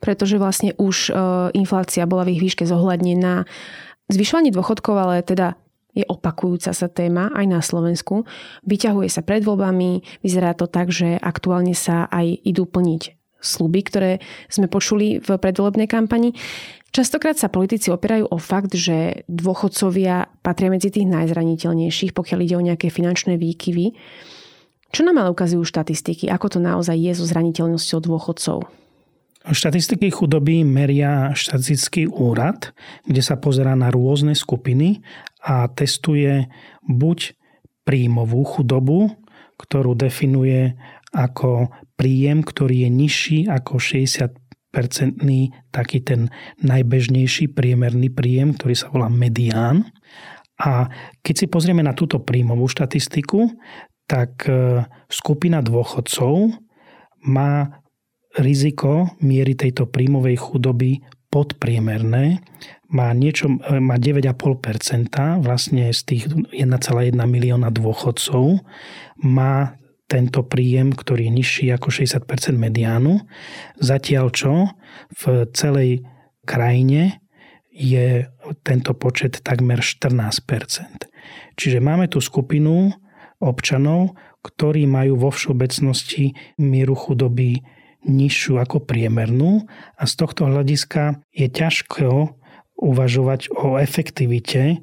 pretože 0.00 0.40
vlastne 0.40 0.72
už 0.80 1.12
e, 1.12 1.14
inflácia 1.54 2.08
bola 2.08 2.24
v 2.24 2.34
ich 2.34 2.40
výške 2.40 2.64
zohľadnená. 2.64 3.44
Zvyšovanie 4.08 4.50
dôchodkov 4.50 4.96
ale 4.96 5.20
teda 5.20 5.60
je 5.94 6.04
opakujúca 6.06 6.70
sa 6.70 6.86
téma 6.86 7.30
aj 7.34 7.46
na 7.46 7.60
Slovensku. 7.60 8.24
Vyťahuje 8.66 9.08
sa 9.10 9.22
pred 9.26 9.42
voľbami, 9.42 10.02
vyzerá 10.22 10.54
to 10.54 10.70
tak, 10.70 10.94
že 10.94 11.18
aktuálne 11.18 11.74
sa 11.74 12.06
aj 12.10 12.44
idú 12.46 12.66
plniť 12.66 13.20
sluby, 13.40 13.80
ktoré 13.88 14.20
sme 14.52 14.68
počuli 14.68 15.18
v 15.18 15.28
predvolebnej 15.40 15.88
kampani. 15.88 16.36
Častokrát 16.90 17.38
sa 17.38 17.48
politici 17.48 17.88
opierajú 17.88 18.28
o 18.28 18.36
fakt, 18.36 18.76
že 18.76 19.24
dôchodcovia 19.30 20.28
patria 20.44 20.68
medzi 20.68 20.92
tých 20.92 21.08
najzraniteľnejších, 21.08 22.12
pokiaľ 22.12 22.38
ide 22.44 22.54
o 22.58 22.66
nejaké 22.66 22.92
finančné 22.92 23.38
výkyvy. 23.40 23.94
Čo 24.90 25.06
nám 25.06 25.22
ale 25.22 25.30
ukazujú 25.30 25.62
štatistiky? 25.62 26.26
Ako 26.28 26.50
to 26.50 26.58
naozaj 26.58 26.98
je 26.98 27.14
so 27.14 27.22
zraniteľnosťou 27.22 27.98
dôchodcov? 28.02 28.79
Štatistiky 29.40 30.12
chudoby 30.12 30.68
meria 30.68 31.32
štatistický 31.32 32.12
úrad, 32.12 32.76
kde 33.08 33.24
sa 33.24 33.40
pozerá 33.40 33.72
na 33.72 33.88
rôzne 33.88 34.36
skupiny 34.36 35.00
a 35.40 35.64
testuje 35.72 36.44
buď 36.84 37.32
príjmovú 37.88 38.44
chudobu, 38.44 39.16
ktorú 39.56 39.96
definuje 39.96 40.76
ako 41.16 41.72
príjem, 41.96 42.44
ktorý 42.44 42.84
je 42.84 42.90
nižší 42.92 43.38
ako 43.48 43.80
60 43.80 44.36
percentný 44.70 45.50
taký 45.74 45.98
ten 46.04 46.30
najbežnejší 46.62 47.50
priemerný 47.50 48.12
príjem, 48.12 48.54
ktorý 48.54 48.74
sa 48.78 48.92
volá 48.92 49.10
medián. 49.10 49.90
A 50.60 50.86
keď 51.24 51.34
si 51.34 51.46
pozrieme 51.50 51.82
na 51.82 51.96
túto 51.96 52.22
príjmovú 52.22 52.70
štatistiku, 52.70 53.50
tak 54.06 54.46
e, 54.46 54.84
skupina 55.10 55.58
dôchodcov 55.64 56.54
má 57.26 57.82
riziko 58.38 59.10
miery 59.18 59.58
tejto 59.58 59.90
príjmovej 59.90 60.36
chudoby 60.38 61.02
podpriemerné, 61.30 62.42
má, 62.90 63.14
niečo, 63.14 63.46
má 63.78 63.96
9,5%, 64.02 65.46
vlastne 65.46 65.94
z 65.94 66.00
tých 66.02 66.22
1,1 66.26 67.14
milióna 67.14 67.70
dôchodcov 67.70 68.66
má 69.22 69.78
tento 70.10 70.42
príjem, 70.42 70.90
ktorý 70.90 71.30
je 71.30 71.36
nižší 71.38 71.66
ako 71.70 71.94
60% 71.94 72.26
mediánu, 72.58 73.22
zatiaľ 73.78 74.34
čo 74.34 74.74
v 75.14 75.46
celej 75.54 76.02
krajine 76.42 77.22
je 77.70 78.26
tento 78.66 78.90
počet 78.98 79.38
takmer 79.46 79.78
14%. 79.78 81.06
Čiže 81.54 81.78
máme 81.78 82.10
tu 82.10 82.18
skupinu 82.18 82.90
občanov, 83.38 84.18
ktorí 84.42 84.90
majú 84.90 85.14
vo 85.14 85.30
všeobecnosti 85.30 86.34
mieru 86.58 86.98
chudoby 86.98 87.62
nižšiu 88.06 88.60
ako 88.60 88.84
priemernú 88.84 89.64
a 89.96 90.02
z 90.08 90.12
tohto 90.16 90.48
hľadiska 90.48 91.20
je 91.34 91.46
ťažko 91.48 92.36
uvažovať 92.80 93.52
o 93.52 93.76
efektivite 93.76 94.80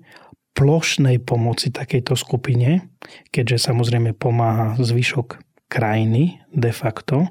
plošnej 0.57 1.21
pomoci 1.21 1.69
takejto 1.69 2.17
skupine, 2.17 2.89
keďže 3.29 3.69
samozrejme 3.69 4.17
pomáha 4.17 4.77
zvyšok 4.81 5.41
krajiny 5.69 6.41
de 6.49 6.73
facto. 6.73 7.29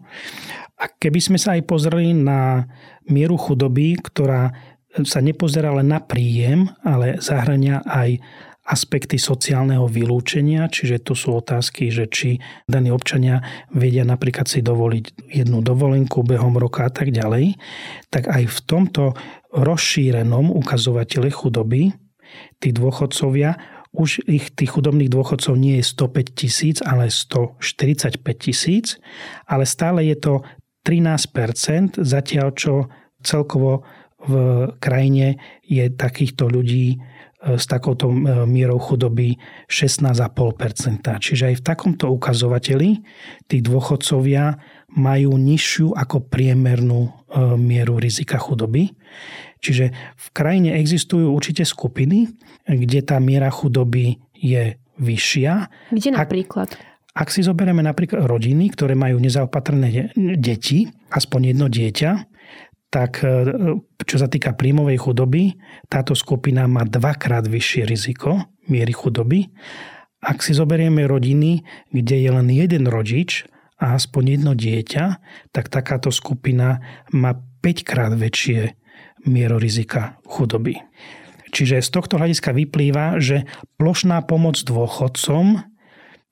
A 0.76 0.85
keby 0.87 1.19
sme 1.19 1.38
sa 1.40 1.59
aj 1.59 1.66
pozreli 1.66 2.12
na 2.14 2.71
mieru 3.09 3.35
chudoby, 3.35 3.99
ktorá 3.99 4.52
sa 5.05 5.21
nepozerá 5.21 5.75
len 5.76 5.90
na 5.93 6.00
príjem, 6.00 6.71
ale 6.87 7.19
zahrania 7.21 7.83
aj 7.85 8.21
aspekty 8.66 9.14
sociálneho 9.14 9.87
vylúčenia, 9.87 10.66
čiže 10.66 11.06
tu 11.06 11.14
sú 11.14 11.38
otázky, 11.38 11.94
že 11.94 12.11
či 12.11 12.42
daní 12.66 12.90
občania 12.90 13.40
vedia 13.70 14.02
napríklad 14.02 14.50
si 14.50 14.58
dovoliť 14.58 15.30
jednu 15.30 15.62
dovolenku 15.62 16.26
behom 16.26 16.58
roka 16.58 16.87
a 16.87 16.90
tak 16.90 17.14
ďalej, 17.14 17.54
tak 18.11 18.26
aj 18.26 18.42
v 18.50 18.58
tomto 18.66 19.14
rozšírenom 19.54 20.50
ukazovatele 20.50 21.30
chudoby 21.30 21.94
tí 22.58 22.75
dôchodcovia 22.75 23.54
už 23.96 24.28
ich 24.28 24.52
tých 24.52 24.76
chudobných 24.76 25.08
dôchodcov 25.08 25.56
nie 25.56 25.80
je 25.80 25.88
105 25.88 26.37
tisíc, 26.37 26.76
ale 26.85 27.08
145 27.08 28.20
tisíc, 28.37 29.00
ale 29.49 29.64
stále 29.64 30.04
je 30.04 30.16
to 30.20 30.35
13%, 30.85 32.04
zatiaľ 32.04 32.52
čo 32.52 32.92
celkovo 33.25 33.88
v 34.26 34.35
krajine 34.82 35.40
je 35.64 35.88
takýchto 35.88 36.50
ľudí 36.50 37.00
s 37.54 37.64
takouto 37.70 38.10
e, 38.10 38.16
mierou 38.50 38.82
chudoby 38.82 39.38
16,5%. 39.70 41.22
Čiže 41.22 41.54
aj 41.54 41.56
v 41.59 41.62
takomto 41.62 42.11
ukazovateli 42.11 43.06
tí 43.46 43.62
dôchodcovia 43.62 44.59
majú 44.98 45.38
nižšiu 45.38 45.94
ako 45.94 46.26
priemernú 46.26 47.06
e, 47.06 47.11
mieru 47.54 48.02
rizika 48.02 48.42
chudoby. 48.42 48.90
Čiže 49.62 49.94
v 49.94 50.26
krajine 50.35 50.74
existujú 50.82 51.30
určite 51.30 51.62
skupiny, 51.62 52.35
kde 52.66 53.00
tá 53.06 53.22
miera 53.22 53.48
chudoby 53.54 54.18
je 54.35 54.74
vyššia. 54.98 55.70
Kde 55.94 56.11
napríklad? 56.12 56.74
Ak, 56.74 56.82
ak 57.16 57.28
si 57.32 57.46
zoberieme 57.46 57.80
napríklad 57.80 58.26
rodiny, 58.26 58.74
ktoré 58.74 58.98
majú 58.98 59.22
nezaopatrené 59.22 60.12
deti, 60.37 60.90
aspoň 61.14 61.56
jedno 61.56 61.66
dieťa, 61.70 62.11
tak 62.96 63.20
e, 63.20 63.44
čo 64.09 64.16
sa 64.16 64.24
týka 64.24 64.56
príjmovej 64.56 64.96
chudoby, 65.04 65.52
táto 65.92 66.16
skupina 66.16 66.64
má 66.64 66.88
dvakrát 66.88 67.44
vyššie 67.44 67.85
riziko 67.85 68.48
miery 68.72 68.96
chudoby. 68.96 69.52
Ak 70.24 70.40
si 70.40 70.56
zoberieme 70.56 71.04
rodiny, 71.04 71.61
kde 71.92 72.16
je 72.24 72.30
len 72.32 72.48
jeden 72.48 72.88
rodič 72.88 73.44
a 73.76 74.00
aspoň 74.00 74.40
jedno 74.40 74.52
dieťa, 74.56 75.04
tak 75.52 75.68
takáto 75.68 76.09
skupina 76.09 76.80
má 77.12 77.37
5 77.61 77.85
krát 77.85 78.16
väčšie 78.16 78.72
miero 79.28 79.61
rizika 79.61 80.16
chudoby. 80.24 80.80
Čiže 81.52 81.85
z 81.85 81.90
tohto 81.92 82.16
hľadiska 82.16 82.56
vyplýva, 82.56 83.20
že 83.20 83.44
plošná 83.76 84.24
pomoc 84.24 84.56
dôchodcom 84.64 85.61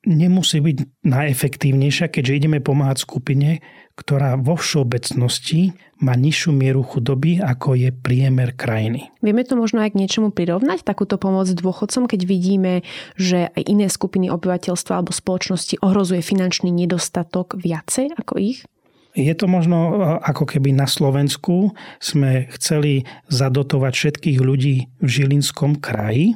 nemusí 0.08 0.64
byť 0.64 1.04
najefektívnejšia, 1.04 2.08
keďže 2.08 2.36
ideme 2.40 2.58
pomáhať 2.64 3.04
skupine, 3.04 3.60
ktorá 3.94 4.34
vo 4.34 4.58
všeobecnosti 4.58 5.74
má 6.02 6.18
nižšiu 6.18 6.50
mieru 6.50 6.82
chudoby, 6.82 7.38
ako 7.38 7.78
je 7.78 7.94
priemer 7.94 8.52
krajiny. 8.52 9.14
Vieme 9.22 9.46
to 9.46 9.54
možno 9.54 9.86
aj 9.86 9.94
k 9.94 10.00
niečomu 10.02 10.34
prirovnať, 10.34 10.82
takúto 10.82 11.14
pomoc 11.16 11.46
dôchodcom, 11.46 12.10
keď 12.10 12.20
vidíme, 12.26 12.82
že 13.14 13.54
aj 13.54 13.62
iné 13.70 13.86
skupiny 13.86 14.28
obyvateľstva 14.28 15.00
alebo 15.00 15.14
spoločnosti 15.14 15.78
ohrozuje 15.80 16.20
finančný 16.20 16.74
nedostatok 16.74 17.54
viacej 17.54 18.18
ako 18.18 18.34
ich? 18.42 18.66
Je 19.14 19.30
to 19.38 19.46
možno 19.46 19.78
e, 19.78 19.90
ako 20.26 20.42
keby 20.42 20.74
na 20.74 20.90
Slovensku 20.90 21.70
sme 22.02 22.50
chceli 22.58 23.06
zadotovať 23.30 23.92
všetkých 23.94 24.38
ľudí 24.42 24.90
v 24.98 25.08
Žilinskom 25.08 25.78
kraji, 25.78 26.34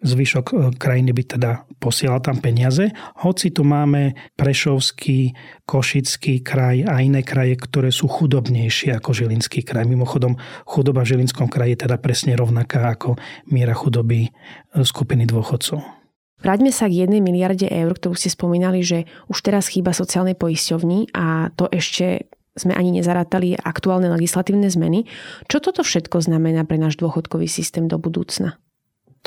zvyšok 0.00 0.46
e, 0.50 0.54
krajiny 0.76 1.12
by 1.12 1.22
teda 1.24 1.50
posielal 1.78 2.20
tam 2.24 2.40
peniaze. 2.40 2.92
Hoci 3.24 3.52
tu 3.52 3.62
máme 3.64 4.16
Prešovský, 4.36 5.32
Košický 5.64 6.42
kraj 6.42 6.84
a 6.88 7.00
iné 7.04 7.22
kraje, 7.22 7.56
ktoré 7.56 7.92
sú 7.92 8.08
chudobnejšie 8.08 8.96
ako 8.96 9.12
Žilinský 9.12 9.62
kraj. 9.62 9.86
Mimochodom, 9.86 10.36
chudoba 10.66 11.04
v 11.04 11.16
Žilinskom 11.16 11.46
kraji 11.46 11.76
je 11.76 11.82
teda 11.86 11.96
presne 12.00 12.34
rovnaká 12.34 12.90
ako 12.92 13.20
miera 13.52 13.76
chudoby 13.76 14.28
e, 14.28 14.30
skupiny 14.82 15.28
dôchodcov. 15.28 16.00
Vráťme 16.40 16.72
sa 16.72 16.88
k 16.88 17.04
jednej 17.04 17.20
miliarde 17.20 17.68
eur, 17.68 17.92
ktorú 17.92 18.16
ste 18.16 18.32
spomínali, 18.32 18.80
že 18.80 19.04
už 19.28 19.44
teraz 19.44 19.68
chýba 19.68 19.92
sociálnej 19.92 20.32
poisťovni 20.40 21.12
a 21.12 21.52
to 21.52 21.68
ešte 21.68 22.32
sme 22.56 22.72
ani 22.72 22.96
nezarátali 22.96 23.60
aktuálne 23.60 24.08
legislatívne 24.08 24.66
zmeny. 24.72 25.06
Čo 25.46 25.60
toto 25.60 25.84
všetko 25.84 26.24
znamená 26.24 26.64
pre 26.64 26.80
náš 26.80 26.96
dôchodkový 26.96 27.46
systém 27.46 27.86
do 27.86 28.00
budúcna? 28.00 28.56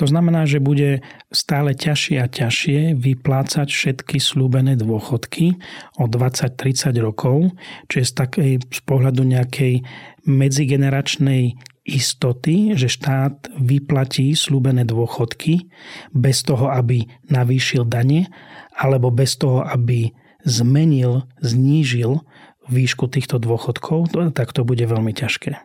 To 0.01 0.09
znamená, 0.09 0.49
že 0.49 0.57
bude 0.57 1.05
stále 1.29 1.77
ťažšie 1.77 2.17
a 2.17 2.25
ťažšie 2.25 2.97
vyplácať 2.97 3.69
všetky 3.69 4.17
slúbené 4.17 4.73
dôchodky 4.73 5.61
o 6.01 6.09
20-30 6.09 6.97
rokov, 6.97 7.53
čiže 7.93 8.05
z, 8.09 8.13
takej, 8.17 8.51
z 8.73 8.81
pohľadu 8.89 9.21
nejakej 9.21 9.85
medzigeneračnej 10.25 11.53
istoty, 11.85 12.73
že 12.73 12.89
štát 12.89 13.53
vyplatí 13.59 14.33
slúbené 14.33 14.87
dôchodky 14.87 15.69
bez 16.15 16.41
toho, 16.41 16.73
aby 16.73 17.05
navýšil 17.29 17.85
dane, 17.85 18.31
alebo 18.73 19.13
bez 19.13 19.37
toho, 19.37 19.61
aby 19.61 20.09
zmenil, 20.41 21.27
znížil 21.43 22.23
výšku 22.71 23.11
týchto 23.11 23.37
dôchodkov, 23.37 24.15
tak 24.31 24.55
to 24.55 24.63
bude 24.63 24.81
veľmi 24.81 25.11
ťažké. 25.11 25.59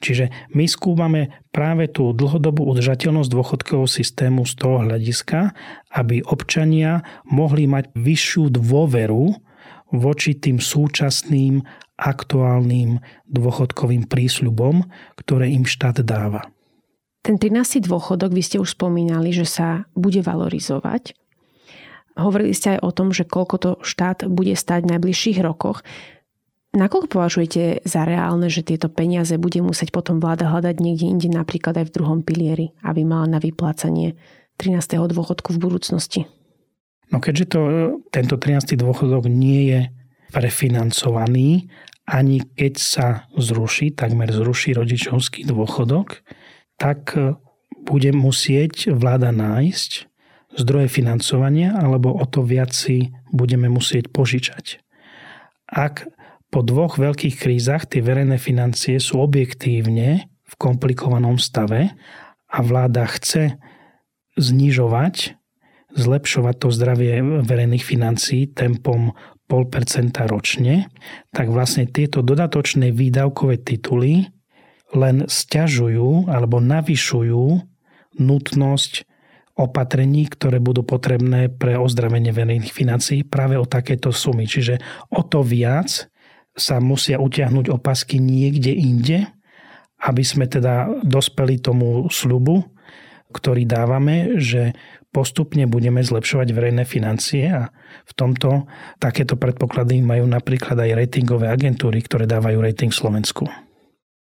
Čiže 0.00 0.52
my 0.52 0.64
skúmame 0.68 1.32
práve 1.50 1.88
tú 1.88 2.12
dlhodobú 2.12 2.68
udržateľnosť 2.68 3.30
dôchodkového 3.32 3.88
systému 3.88 4.44
z 4.44 4.52
toho 4.60 4.84
hľadiska, 4.84 5.56
aby 5.96 6.20
občania 6.26 7.00
mohli 7.24 7.64
mať 7.64 7.92
vyššiu 7.96 8.52
dôveru 8.52 9.32
voči 9.94 10.36
tým 10.36 10.60
súčasným 10.60 11.64
aktuálnym 11.96 13.00
dôchodkovým 13.24 14.04
prísľubom, 14.04 14.84
ktoré 15.16 15.48
im 15.48 15.64
štát 15.64 16.04
dáva. 16.04 16.44
Ten 17.24 17.40
13. 17.42 17.82
dôchodok, 17.82 18.30
vy 18.30 18.42
ste 18.44 18.56
už 18.62 18.78
spomínali, 18.78 19.34
že 19.34 19.48
sa 19.48 19.88
bude 19.98 20.22
valorizovať. 20.22 21.16
Hovorili 22.16 22.54
ste 22.56 22.78
aj 22.78 22.80
o 22.80 22.90
tom, 22.94 23.12
že 23.12 23.28
koľko 23.28 23.56
to 23.58 23.70
štát 23.84 24.24
bude 24.30 24.56
stať 24.56 24.86
v 24.86 24.96
najbližších 24.96 25.38
rokoch. 25.44 25.84
Nakoľko 26.76 27.08
považujete 27.08 27.88
za 27.88 28.04
reálne, 28.04 28.52
že 28.52 28.60
tieto 28.60 28.92
peniaze 28.92 29.32
bude 29.40 29.64
musieť 29.64 29.96
potom 29.96 30.20
vláda 30.20 30.52
hľadať 30.52 30.76
niekde 30.76 31.08
inde, 31.08 31.28
napríklad 31.32 31.72
aj 31.80 31.88
v 31.88 31.94
druhom 31.96 32.20
pilieri, 32.20 32.76
aby 32.84 33.00
mala 33.00 33.24
na 33.24 33.38
vyplácanie 33.40 34.12
13. 34.60 35.00
dôchodku 35.08 35.56
v 35.56 35.58
budúcnosti? 35.58 36.28
No 37.08 37.24
keďže 37.24 37.44
to, 37.48 37.60
tento 38.12 38.36
13. 38.36 38.76
dôchodok 38.76 39.24
nie 39.24 39.72
je 39.72 39.80
prefinancovaný 40.36 41.72
ani 42.06 42.46
keď 42.54 42.74
sa 42.78 43.06
zruší, 43.34 43.90
takmer 43.90 44.30
zruší 44.30 44.78
rodičovský 44.78 45.42
dôchodok, 45.42 46.22
tak 46.78 47.18
bude 47.82 48.10
musieť 48.14 48.94
vláda 48.94 49.34
nájsť 49.34 50.06
zdroje 50.56 50.88
financovania, 50.88 51.74
alebo 51.74 52.14
o 52.14 52.24
to 52.30 52.46
viac 52.46 52.70
si 52.70 53.10
budeme 53.34 53.66
musieť 53.66 54.08
požičať. 54.14 54.78
Ak 55.66 56.06
po 56.50 56.60
dvoch 56.62 56.96
veľkých 56.96 57.36
krízach 57.36 57.90
tie 57.90 58.00
verejné 58.00 58.38
financie 58.38 59.02
sú 59.02 59.20
objektívne 59.22 60.30
v 60.46 60.54
komplikovanom 60.56 61.36
stave 61.42 61.92
a 62.46 62.58
vláda 62.62 63.04
chce 63.10 63.58
znižovať, 64.38 65.34
zlepšovať 65.96 66.54
to 66.60 66.68
zdravie 66.70 67.42
verejných 67.42 67.84
financií 67.84 68.46
tempom 68.46 69.16
0,5% 69.48 70.26
ročne, 70.26 70.90
tak 71.30 71.46
vlastne 71.48 71.86
tieto 71.86 72.22
dodatočné 72.22 72.90
výdavkové 72.90 73.62
tituly 73.62 74.26
len 74.94 75.26
stiažujú 75.26 76.30
alebo 76.30 76.58
navyšujú 76.62 77.62
nutnosť 78.18 78.92
opatrení, 79.56 80.28
ktoré 80.28 80.60
budú 80.60 80.84
potrebné 80.84 81.48
pre 81.48 81.80
ozdravenie 81.80 82.30
verejných 82.30 82.74
financií 82.74 83.24
práve 83.24 83.56
o 83.56 83.64
takéto 83.64 84.12
sumy. 84.12 84.44
Čiže 84.44 84.82
o 85.08 85.24
to 85.24 85.40
viac 85.40 86.12
sa 86.56 86.80
musia 86.80 87.20
utiahnuť 87.20 87.68
opasky 87.68 88.16
niekde 88.16 88.72
inde, 88.72 89.28
aby 90.00 90.22
sme 90.24 90.48
teda 90.48 91.04
dospeli 91.04 91.60
tomu 91.60 92.08
slubu, 92.08 92.64
ktorý 93.32 93.68
dávame, 93.68 94.40
že 94.40 94.72
postupne 95.12 95.64
budeme 95.68 96.04
zlepšovať 96.04 96.48
verejné 96.52 96.84
financie 96.84 97.48
a 97.48 97.72
v 98.04 98.12
tomto 98.12 98.68
takéto 99.00 99.36
predpoklady 99.40 100.00
majú 100.04 100.28
napríklad 100.28 100.76
aj 100.76 100.96
ratingové 100.96 101.48
agentúry, 101.48 102.04
ktoré 102.04 102.28
dávajú 102.28 102.60
rating 102.60 102.92
Slovensku. 102.92 103.48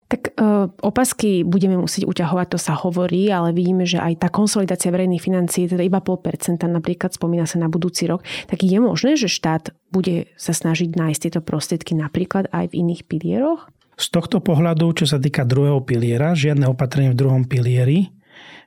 Tak 0.10 0.34
e, 0.34 0.66
opasky 0.82 1.46
budeme 1.46 1.78
musieť 1.78 2.10
uťahovať, 2.10 2.48
to 2.50 2.60
sa 2.60 2.74
hovorí, 2.74 3.30
ale 3.30 3.54
vidíme, 3.54 3.86
že 3.86 4.02
aj 4.02 4.26
tá 4.26 4.28
konsolidácia 4.34 4.90
verejných 4.90 5.22
financií, 5.22 5.70
teda 5.70 5.86
iba 5.86 6.02
0,5%, 6.02 6.66
napríklad 6.66 7.14
spomína 7.14 7.46
sa 7.46 7.62
na 7.62 7.70
budúci 7.70 8.10
rok, 8.10 8.26
tak 8.50 8.66
je 8.66 8.82
možné, 8.82 9.14
že 9.14 9.30
štát 9.30 9.70
bude 9.94 10.34
sa 10.34 10.58
snažiť 10.58 10.98
nájsť 10.98 11.20
tieto 11.30 11.42
prostriedky 11.46 11.94
napríklad 11.94 12.50
aj 12.50 12.74
v 12.74 12.82
iných 12.82 13.06
pilieroch? 13.06 13.70
Z 14.02 14.10
tohto 14.10 14.42
pohľadu, 14.42 14.98
čo 14.98 15.06
sa 15.06 15.22
týka 15.22 15.46
druhého 15.46 15.86
piliera, 15.86 16.34
žiadne 16.34 16.66
opatrenie 16.66 17.14
v 17.14 17.20
druhom 17.20 17.46
pilieri 17.46 18.10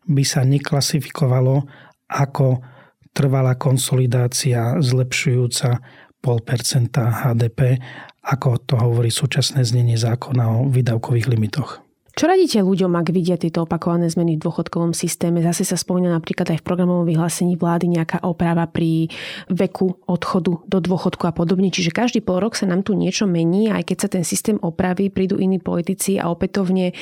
by 0.07 0.23
sa 0.23 0.47
neklasifikovalo 0.47 1.67
ako 2.07 2.63
trvalá 3.11 3.59
konsolidácia 3.59 4.79
zlepšujúca 4.79 5.83
0,5% 6.23 7.03
HDP, 7.03 7.83
ako 8.23 8.63
to 8.63 8.75
hovorí 8.79 9.11
súčasné 9.11 9.67
znenie 9.67 9.99
zákona 9.99 10.63
o 10.63 10.71
výdavkových 10.71 11.27
limitoch. 11.27 11.83
Čo 12.13 12.29
radíte 12.29 12.61
ľuďom, 12.61 12.93
ak 12.93 13.09
vidia 13.09 13.41
tieto 13.41 13.65
opakované 13.65 14.05
zmeny 14.13 14.37
v 14.37 14.45
dôchodkovom 14.45 14.93
systéme? 14.93 15.41
Zase 15.41 15.65
sa 15.65 15.81
spomína 15.81 16.13
napríklad 16.13 16.45
aj 16.53 16.61
v 16.61 16.67
programovom 16.69 17.09
vyhlásení 17.09 17.57
vlády 17.57 17.89
nejaká 17.89 18.21
oprava 18.29 18.69
pri 18.69 19.09
veku 19.49 19.97
odchodu 20.05 20.61
do 20.69 20.79
dôchodku 20.85 21.25
a 21.25 21.33
podobne. 21.33 21.73
Čiže 21.73 21.89
každý 21.89 22.21
pol 22.21 22.45
rok 22.45 22.53
sa 22.53 22.69
nám 22.69 22.85
tu 22.85 22.93
niečo 22.93 23.25
mení, 23.25 23.73
aj 23.73 23.89
keď 23.89 23.97
sa 23.97 24.09
ten 24.13 24.29
systém 24.29 24.61
opraví, 24.61 25.09
prídu 25.09 25.41
iní 25.41 25.57
politici 25.57 26.21
a 26.21 26.29
opätovne 26.29 26.93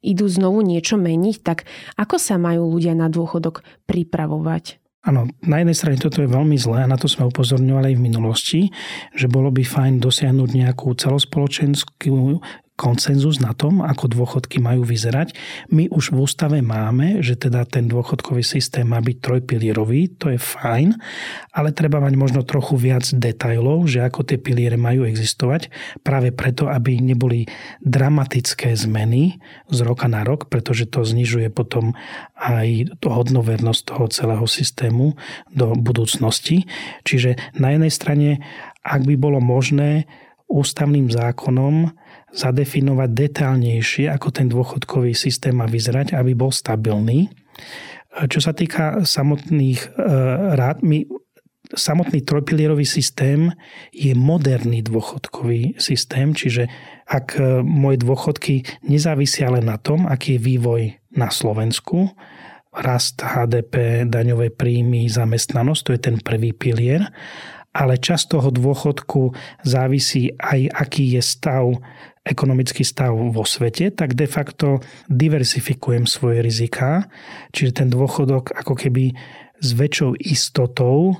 idú 0.00 0.24
znovu 0.32 0.64
niečo 0.64 0.96
meniť. 0.96 1.36
Tak 1.44 1.68
ako 2.00 2.16
sa 2.16 2.40
majú 2.40 2.72
ľudia 2.72 2.96
na 2.96 3.12
dôchodok 3.12 3.60
pripravovať? 3.84 4.83
Áno, 5.04 5.28
na 5.44 5.60
jednej 5.60 5.76
strane 5.76 6.00
toto 6.00 6.24
je 6.24 6.32
veľmi 6.32 6.56
zlé 6.56 6.84
a 6.84 6.90
na 6.90 6.96
to 6.96 7.12
sme 7.12 7.28
upozorňovali 7.28 7.92
aj 7.92 7.96
v 8.00 8.06
minulosti, 8.08 8.60
že 9.12 9.28
bolo 9.28 9.52
by 9.52 9.60
fajn 9.60 10.00
dosiahnuť 10.00 10.50
nejakú 10.56 10.96
celospoločenskú 10.96 12.40
koncenzus 12.74 13.38
na 13.38 13.54
tom, 13.54 13.86
ako 13.86 14.10
dôchodky 14.10 14.58
majú 14.58 14.82
vyzerať. 14.82 15.30
My 15.70 15.86
už 15.86 16.10
v 16.10 16.26
ústave 16.26 16.58
máme, 16.58 17.22
že 17.22 17.38
teda 17.38 17.62
ten 17.62 17.86
dôchodkový 17.86 18.42
systém 18.42 18.82
má 18.82 18.98
byť 18.98 19.16
trojpilierový, 19.22 20.18
to 20.18 20.34
je 20.34 20.38
fajn, 20.42 20.98
ale 21.54 21.70
treba 21.70 22.02
mať 22.02 22.14
možno 22.18 22.42
trochu 22.42 22.74
viac 22.74 23.06
detajlov, 23.06 23.86
že 23.86 24.02
ako 24.02 24.26
tie 24.26 24.42
piliere 24.42 24.74
majú 24.74 25.06
existovať, 25.06 25.70
práve 26.02 26.34
preto, 26.34 26.66
aby 26.66 26.98
neboli 26.98 27.46
dramatické 27.78 28.74
zmeny 28.74 29.38
z 29.70 29.78
roka 29.86 30.10
na 30.10 30.26
rok, 30.26 30.50
pretože 30.50 30.90
to 30.90 31.06
znižuje 31.06 31.54
potom 31.54 31.94
aj 32.34 32.98
hodnovernosť 33.06 33.82
toho 33.86 34.04
celého 34.10 34.46
systému 34.50 35.14
do 35.54 35.78
budúcnosti. 35.78 36.66
Čiže 37.06 37.38
na 37.54 37.70
jednej 37.70 37.92
strane, 37.94 38.28
ak 38.82 39.06
by 39.06 39.14
bolo 39.14 39.38
možné 39.38 40.10
ústavným 40.50 41.08
zákonom 41.08 42.03
zadefinovať 42.34 43.10
detálnejšie, 43.14 44.10
ako 44.10 44.28
ten 44.34 44.50
dôchodkový 44.50 45.14
systém 45.14 45.54
má 45.54 45.70
vyzerať, 45.70 46.18
aby 46.18 46.34
bol 46.34 46.50
stabilný. 46.50 47.30
Čo 48.14 48.40
sa 48.42 48.52
týka 48.54 49.02
samotných 49.06 49.80
e, 49.80 49.88
rád, 50.54 50.82
my, 50.86 51.06
samotný 51.74 52.22
trojpilierový 52.22 52.86
systém 52.86 53.50
je 53.90 54.14
moderný 54.14 54.82
dôchodkový 54.86 55.78
systém, 55.82 56.34
čiže 56.34 56.70
ak 57.06 57.38
e, 57.38 57.62
moje 57.62 58.02
dôchodky 58.02 58.86
nezávisia 58.86 59.50
len 59.50 59.66
na 59.66 59.78
tom, 59.78 60.06
aký 60.06 60.38
je 60.38 60.44
vývoj 60.46 60.82
na 61.14 61.30
Slovensku, 61.30 62.14
rast 62.74 63.22
HDP, 63.22 64.06
daňové 64.10 64.50
príjmy, 64.50 65.06
zamestnanosť, 65.06 65.82
to 65.86 65.90
je 65.94 66.00
ten 66.02 66.16
prvý 66.18 66.50
pilier, 66.50 67.06
ale 67.74 67.98
čas 67.98 68.30
toho 68.30 68.54
dôchodku 68.54 69.34
závisí 69.66 70.30
aj, 70.38 70.70
aký 70.70 71.18
je 71.18 71.22
stav 71.22 71.74
ekonomický 72.24 72.88
stav 72.88 73.12
vo 73.12 73.44
svete, 73.44 73.92
tak 73.92 74.16
de 74.16 74.24
facto 74.24 74.80
diversifikujem 75.12 76.08
svoje 76.08 76.40
riziká, 76.40 77.12
čiže 77.52 77.84
ten 77.84 77.88
dôchodok 77.92 78.56
ako 78.56 78.74
keby 78.80 79.12
s 79.60 79.68
väčšou 79.76 80.16
istotou 80.16 81.12
e, 81.12 81.14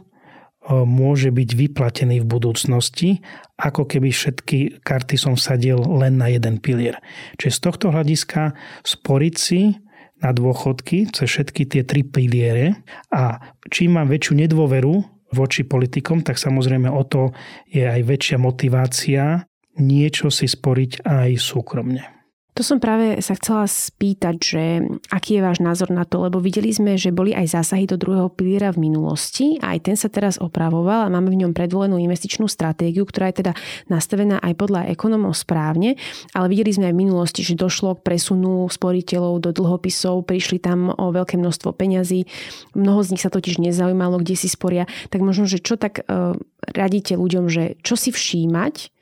môže 0.73 1.29
byť 1.29 1.51
vyplatený 1.53 2.25
v 2.25 2.27
budúcnosti, 2.27 3.21
ako 3.61 3.85
keby 3.85 4.09
všetky 4.11 4.81
karty 4.81 5.21
som 5.21 5.37
vsadil 5.37 5.77
len 5.77 6.17
na 6.17 6.33
jeden 6.33 6.57
pilier. 6.57 6.97
Čiže 7.37 7.53
z 7.53 7.61
tohto 7.61 7.87
hľadiska 7.93 8.57
sporiť 8.83 9.35
si 9.37 9.77
na 10.25 10.33
dôchodky 10.33 11.13
cez 11.13 11.29
všetky 11.29 11.69
tie 11.69 11.83
tri 11.85 12.01
piliere 12.01 12.81
a 13.13 13.53
čím 13.69 14.01
mám 14.01 14.09
väčšiu 14.09 14.41
nedôveru 14.41 15.14
voči 15.35 15.67
politikom, 15.67 16.23
tak 16.23 16.39
samozrejme 16.39 16.87
o 16.87 17.03
to 17.03 17.35
je 17.67 17.83
aj 17.83 18.01
väčšia 18.07 18.39
motivácia 18.39 19.43
niečo 19.79 20.31
si 20.31 20.47
sporiť 20.47 21.03
aj 21.03 21.31
súkromne. 21.35 22.24
To 22.55 22.63
som 22.63 22.79
práve 22.79 23.19
sa 23.19 23.35
chcela 23.35 23.67
spýtať, 23.67 24.37
že 24.39 24.87
aký 25.11 25.39
je 25.39 25.43
váš 25.43 25.59
názor 25.59 25.91
na 25.91 26.07
to, 26.07 26.23
lebo 26.23 26.39
videli 26.39 26.71
sme, 26.71 26.95
že 26.95 27.11
boli 27.11 27.35
aj 27.35 27.51
zásahy 27.51 27.83
do 27.91 27.99
druhého 27.99 28.31
piliera 28.31 28.71
v 28.71 28.87
minulosti 28.87 29.59
a 29.59 29.75
aj 29.75 29.91
ten 29.91 29.97
sa 29.99 30.07
teraz 30.07 30.39
opravoval 30.39 31.03
a 31.03 31.11
máme 31.11 31.35
v 31.35 31.43
ňom 31.43 31.51
predvolenú 31.51 31.99
investičnú 31.99 32.47
stratégiu, 32.47 33.03
ktorá 33.11 33.35
je 33.35 33.43
teda 33.43 33.53
nastavená 33.91 34.39
aj 34.39 34.55
podľa 34.55 34.87
ekonomov 34.87 35.35
správne, 35.35 35.99
ale 36.31 36.47
videli 36.47 36.71
sme 36.71 36.87
aj 36.91 36.95
v 36.95 37.03
minulosti, 37.03 37.43
že 37.43 37.59
došlo 37.59 37.99
k 37.99 38.07
presunu 38.07 38.71
sporiteľov 38.71 39.43
do 39.43 39.51
dlhopisov, 39.51 40.23
prišli 40.23 40.63
tam 40.63 40.95
o 40.95 41.11
veľké 41.11 41.35
množstvo 41.35 41.75
peňazí, 41.75 42.31
mnoho 42.79 43.03
z 43.03 43.19
nich 43.19 43.23
sa 43.27 43.35
totiž 43.35 43.59
nezaujímalo, 43.59 44.23
kde 44.23 44.39
si 44.39 44.47
sporia, 44.47 44.87
tak 45.11 45.27
možno, 45.27 45.51
že 45.51 45.59
čo 45.59 45.75
tak 45.75 46.07
uh, 46.07 46.39
radíte 46.71 47.19
ľuďom, 47.19 47.51
že 47.51 47.83
čo 47.83 47.99
si 47.99 48.15
všímať, 48.15 48.95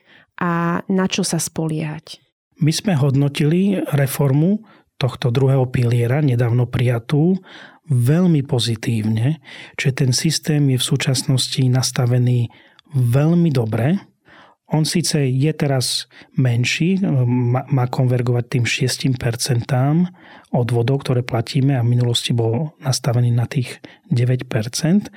a 0.43 0.83
na 0.91 1.07
čo 1.07 1.23
sa 1.23 1.39
spoliehať? 1.39 2.22
My 2.63 2.71
sme 2.71 2.95
hodnotili 2.95 3.83
reformu 3.91 4.63
tohto 4.95 5.35
druhého 5.35 5.67
piliera, 5.67 6.23
nedávno 6.23 6.71
prijatú, 6.71 7.35
veľmi 7.91 8.47
pozitívne, 8.47 9.43
že 9.75 9.91
ten 9.91 10.15
systém 10.15 10.63
je 10.71 10.79
v 10.79 10.89
súčasnosti 10.95 11.59
nastavený 11.59 12.47
veľmi 12.95 13.51
dobre. 13.51 13.99
On 14.71 14.87
síce 14.87 15.19
je 15.19 15.53
teraz 15.53 16.07
menší, 16.39 17.03
má 17.69 17.85
konvergovať 17.91 18.45
tým 18.47 18.65
6% 18.65 19.19
odvodov, 20.55 21.03
ktoré 21.03 21.27
platíme 21.27 21.77
a 21.77 21.85
v 21.85 21.99
minulosti 21.99 22.31
bol 22.31 22.73
nastavený 22.81 23.35
na 23.35 23.45
tých 23.51 23.83
9%, 24.09 25.11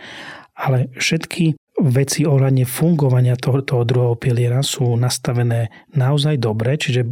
ale 0.57 0.89
všetky 0.97 1.55
veci 1.75 2.23
ohľadne 2.23 2.63
fungovania 2.63 3.35
toho, 3.35 3.59
toho 3.61 3.83
druhého 3.83 4.15
piliera 4.15 4.63
sú 4.63 4.95
nastavené 4.95 5.71
naozaj 5.91 6.39
dobre, 6.39 6.79
čiže 6.79 7.11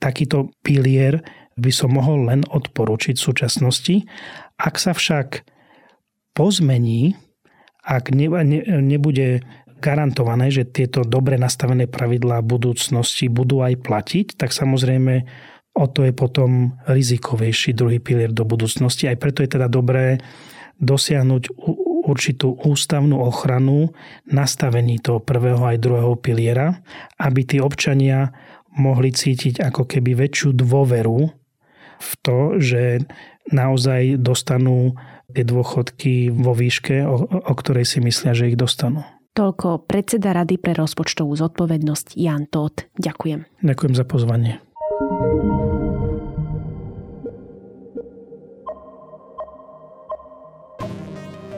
takýto 0.00 0.48
pilier 0.64 1.20
by 1.60 1.68
som 1.68 1.92
mohol 1.92 2.32
len 2.32 2.40
odporučiť 2.48 3.14
v 3.20 3.26
súčasnosti. 3.28 3.96
Ak 4.56 4.80
sa 4.80 4.96
však 4.96 5.44
pozmení, 6.32 7.20
ak 7.84 8.16
ne, 8.16 8.28
ne, 8.44 8.60
nebude 8.80 9.44
garantované, 9.80 10.52
že 10.52 10.68
tieto 10.68 11.04
dobre 11.04 11.36
nastavené 11.40 11.88
pravidlá 11.88 12.40
budúcnosti 12.44 13.28
budú 13.28 13.64
aj 13.64 13.80
platiť, 13.80 14.26
tak 14.36 14.52
samozrejme 14.52 15.24
o 15.76 15.84
to 15.88 16.04
je 16.04 16.12
potom 16.12 16.76
rizikovejší 16.88 17.72
druhý 17.72 18.00
pilier 18.00 18.32
do 18.32 18.44
budúcnosti. 18.44 19.08
Aj 19.08 19.16
preto 19.16 19.40
je 19.44 19.56
teda 19.56 19.68
dobré 19.68 20.20
dosiahnuť 20.80 21.42
určitú 22.10 22.58
ústavnú 22.66 23.22
ochranu 23.22 23.94
nastavení 24.26 24.98
toho 24.98 25.22
prvého 25.22 25.62
aj 25.62 25.78
druhého 25.78 26.14
piliera, 26.18 26.82
aby 27.16 27.46
tí 27.46 27.56
občania 27.62 28.34
mohli 28.74 29.14
cítiť 29.14 29.62
ako 29.62 29.86
keby 29.86 30.14
väčšiu 30.26 30.54
dôveru 30.54 31.30
v 32.00 32.10
to, 32.22 32.38
že 32.58 33.04
naozaj 33.50 34.18
dostanú 34.18 34.94
tie 35.30 35.46
dôchodky 35.46 36.34
vo 36.34 36.54
výške, 36.54 37.06
o, 37.06 37.16
o 37.26 37.54
ktorej 37.54 37.86
si 37.86 37.98
myslia, 38.02 38.34
že 38.34 38.50
ich 38.50 38.58
dostanú. 38.58 39.06
Toľko 39.30 39.86
predseda 39.86 40.34
Rady 40.34 40.58
pre 40.58 40.74
rozpočtovú 40.74 41.38
zodpovednosť 41.38 42.18
Jan 42.18 42.50
Tóth. 42.50 42.90
Ďakujem. 42.98 43.46
Ďakujem 43.62 43.94
za 43.94 44.04
pozvanie. 44.04 44.58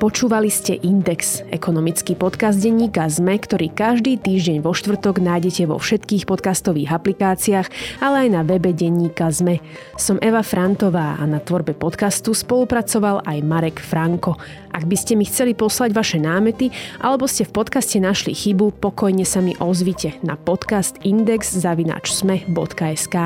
Počúvali 0.02 0.50
ste 0.50 0.82
Index, 0.82 1.46
ekonomický 1.54 2.18
podcast 2.18 2.58
denníka 2.58 3.06
ZME, 3.06 3.38
ktorý 3.38 3.70
každý 3.70 4.18
týždeň 4.18 4.58
vo 4.58 4.74
štvrtok 4.74 5.22
nájdete 5.22 5.70
vo 5.70 5.78
všetkých 5.78 6.26
podcastových 6.26 6.90
aplikáciách, 6.90 7.70
ale 8.02 8.26
aj 8.26 8.28
na 8.34 8.42
webe 8.42 8.74
denníka 8.74 9.30
ZME. 9.30 9.62
Som 9.94 10.18
Eva 10.18 10.42
Frantová 10.42 11.14
a 11.14 11.22
na 11.22 11.38
tvorbe 11.38 11.78
podcastu 11.78 12.34
spolupracoval 12.34 13.22
aj 13.22 13.46
Marek 13.46 13.78
Franko. 13.78 14.42
Ak 14.74 14.90
by 14.90 14.96
ste 14.98 15.14
mi 15.14 15.22
chceli 15.22 15.54
poslať 15.54 15.94
vaše 15.94 16.18
námety 16.18 16.74
alebo 16.98 17.30
ste 17.30 17.46
v 17.46 17.62
podcaste 17.62 18.02
našli 18.02 18.34
chybu, 18.34 18.82
pokojne 18.82 19.22
sa 19.22 19.38
mi 19.38 19.54
ozvite 19.62 20.18
na 20.26 20.34
podcast 20.34 20.98
index.sme.sk. 21.06 23.16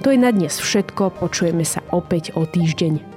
To 0.00 0.08
je 0.08 0.16
na 0.16 0.32
dnes 0.32 0.56
všetko, 0.56 1.20
počujeme 1.20 1.68
sa 1.68 1.84
opäť 1.92 2.32
o 2.32 2.48
týždeň. 2.48 3.13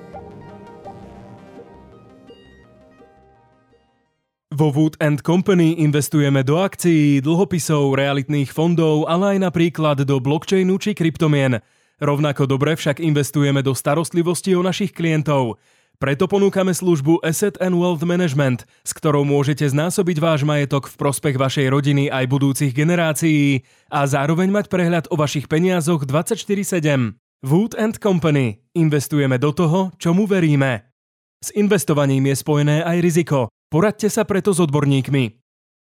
Vo 4.58 4.74
Wood 4.74 4.98
Company 5.22 5.86
investujeme 5.86 6.42
do 6.42 6.58
akcií, 6.58 7.22
dlhopisov, 7.22 7.94
realitných 7.94 8.50
fondov, 8.50 9.06
ale 9.06 9.38
aj 9.38 9.54
napríklad 9.54 10.02
do 10.02 10.18
blockchainu 10.18 10.82
či 10.82 10.98
kryptomien. 10.98 11.62
Rovnako 12.02 12.50
dobre 12.50 12.74
však 12.74 12.98
investujeme 12.98 13.62
do 13.62 13.78
starostlivosti 13.78 14.58
o 14.58 14.66
našich 14.66 14.98
klientov. 14.98 15.62
Preto 16.02 16.26
ponúkame 16.26 16.74
službu 16.74 17.22
Asset 17.22 17.62
and 17.62 17.78
Wealth 17.78 18.02
Management, 18.02 18.66
s 18.82 18.98
ktorou 18.98 19.22
môžete 19.30 19.62
znásobiť 19.70 20.18
váš 20.18 20.42
majetok 20.42 20.90
v 20.90 21.06
prospech 21.06 21.38
vašej 21.38 21.70
rodiny 21.70 22.10
aj 22.10 22.26
budúcich 22.26 22.74
generácií 22.74 23.62
a 23.94 24.10
zároveň 24.10 24.50
mať 24.50 24.74
prehľad 24.74 25.06
o 25.14 25.22
vašich 25.22 25.46
peniazoch 25.46 26.02
24-7. 26.10 27.14
Wood 27.46 27.78
Company. 28.02 28.66
Investujeme 28.74 29.38
do 29.38 29.54
toho, 29.54 29.94
čomu 30.02 30.26
veríme. 30.26 30.90
S 31.46 31.54
investovaním 31.54 32.34
je 32.34 32.42
spojené 32.42 32.82
aj 32.82 32.98
riziko. 33.06 33.54
Poradte 33.68 34.08
sa 34.08 34.24
preto 34.24 34.56
s 34.56 34.64
odborníkmi. 34.64 35.47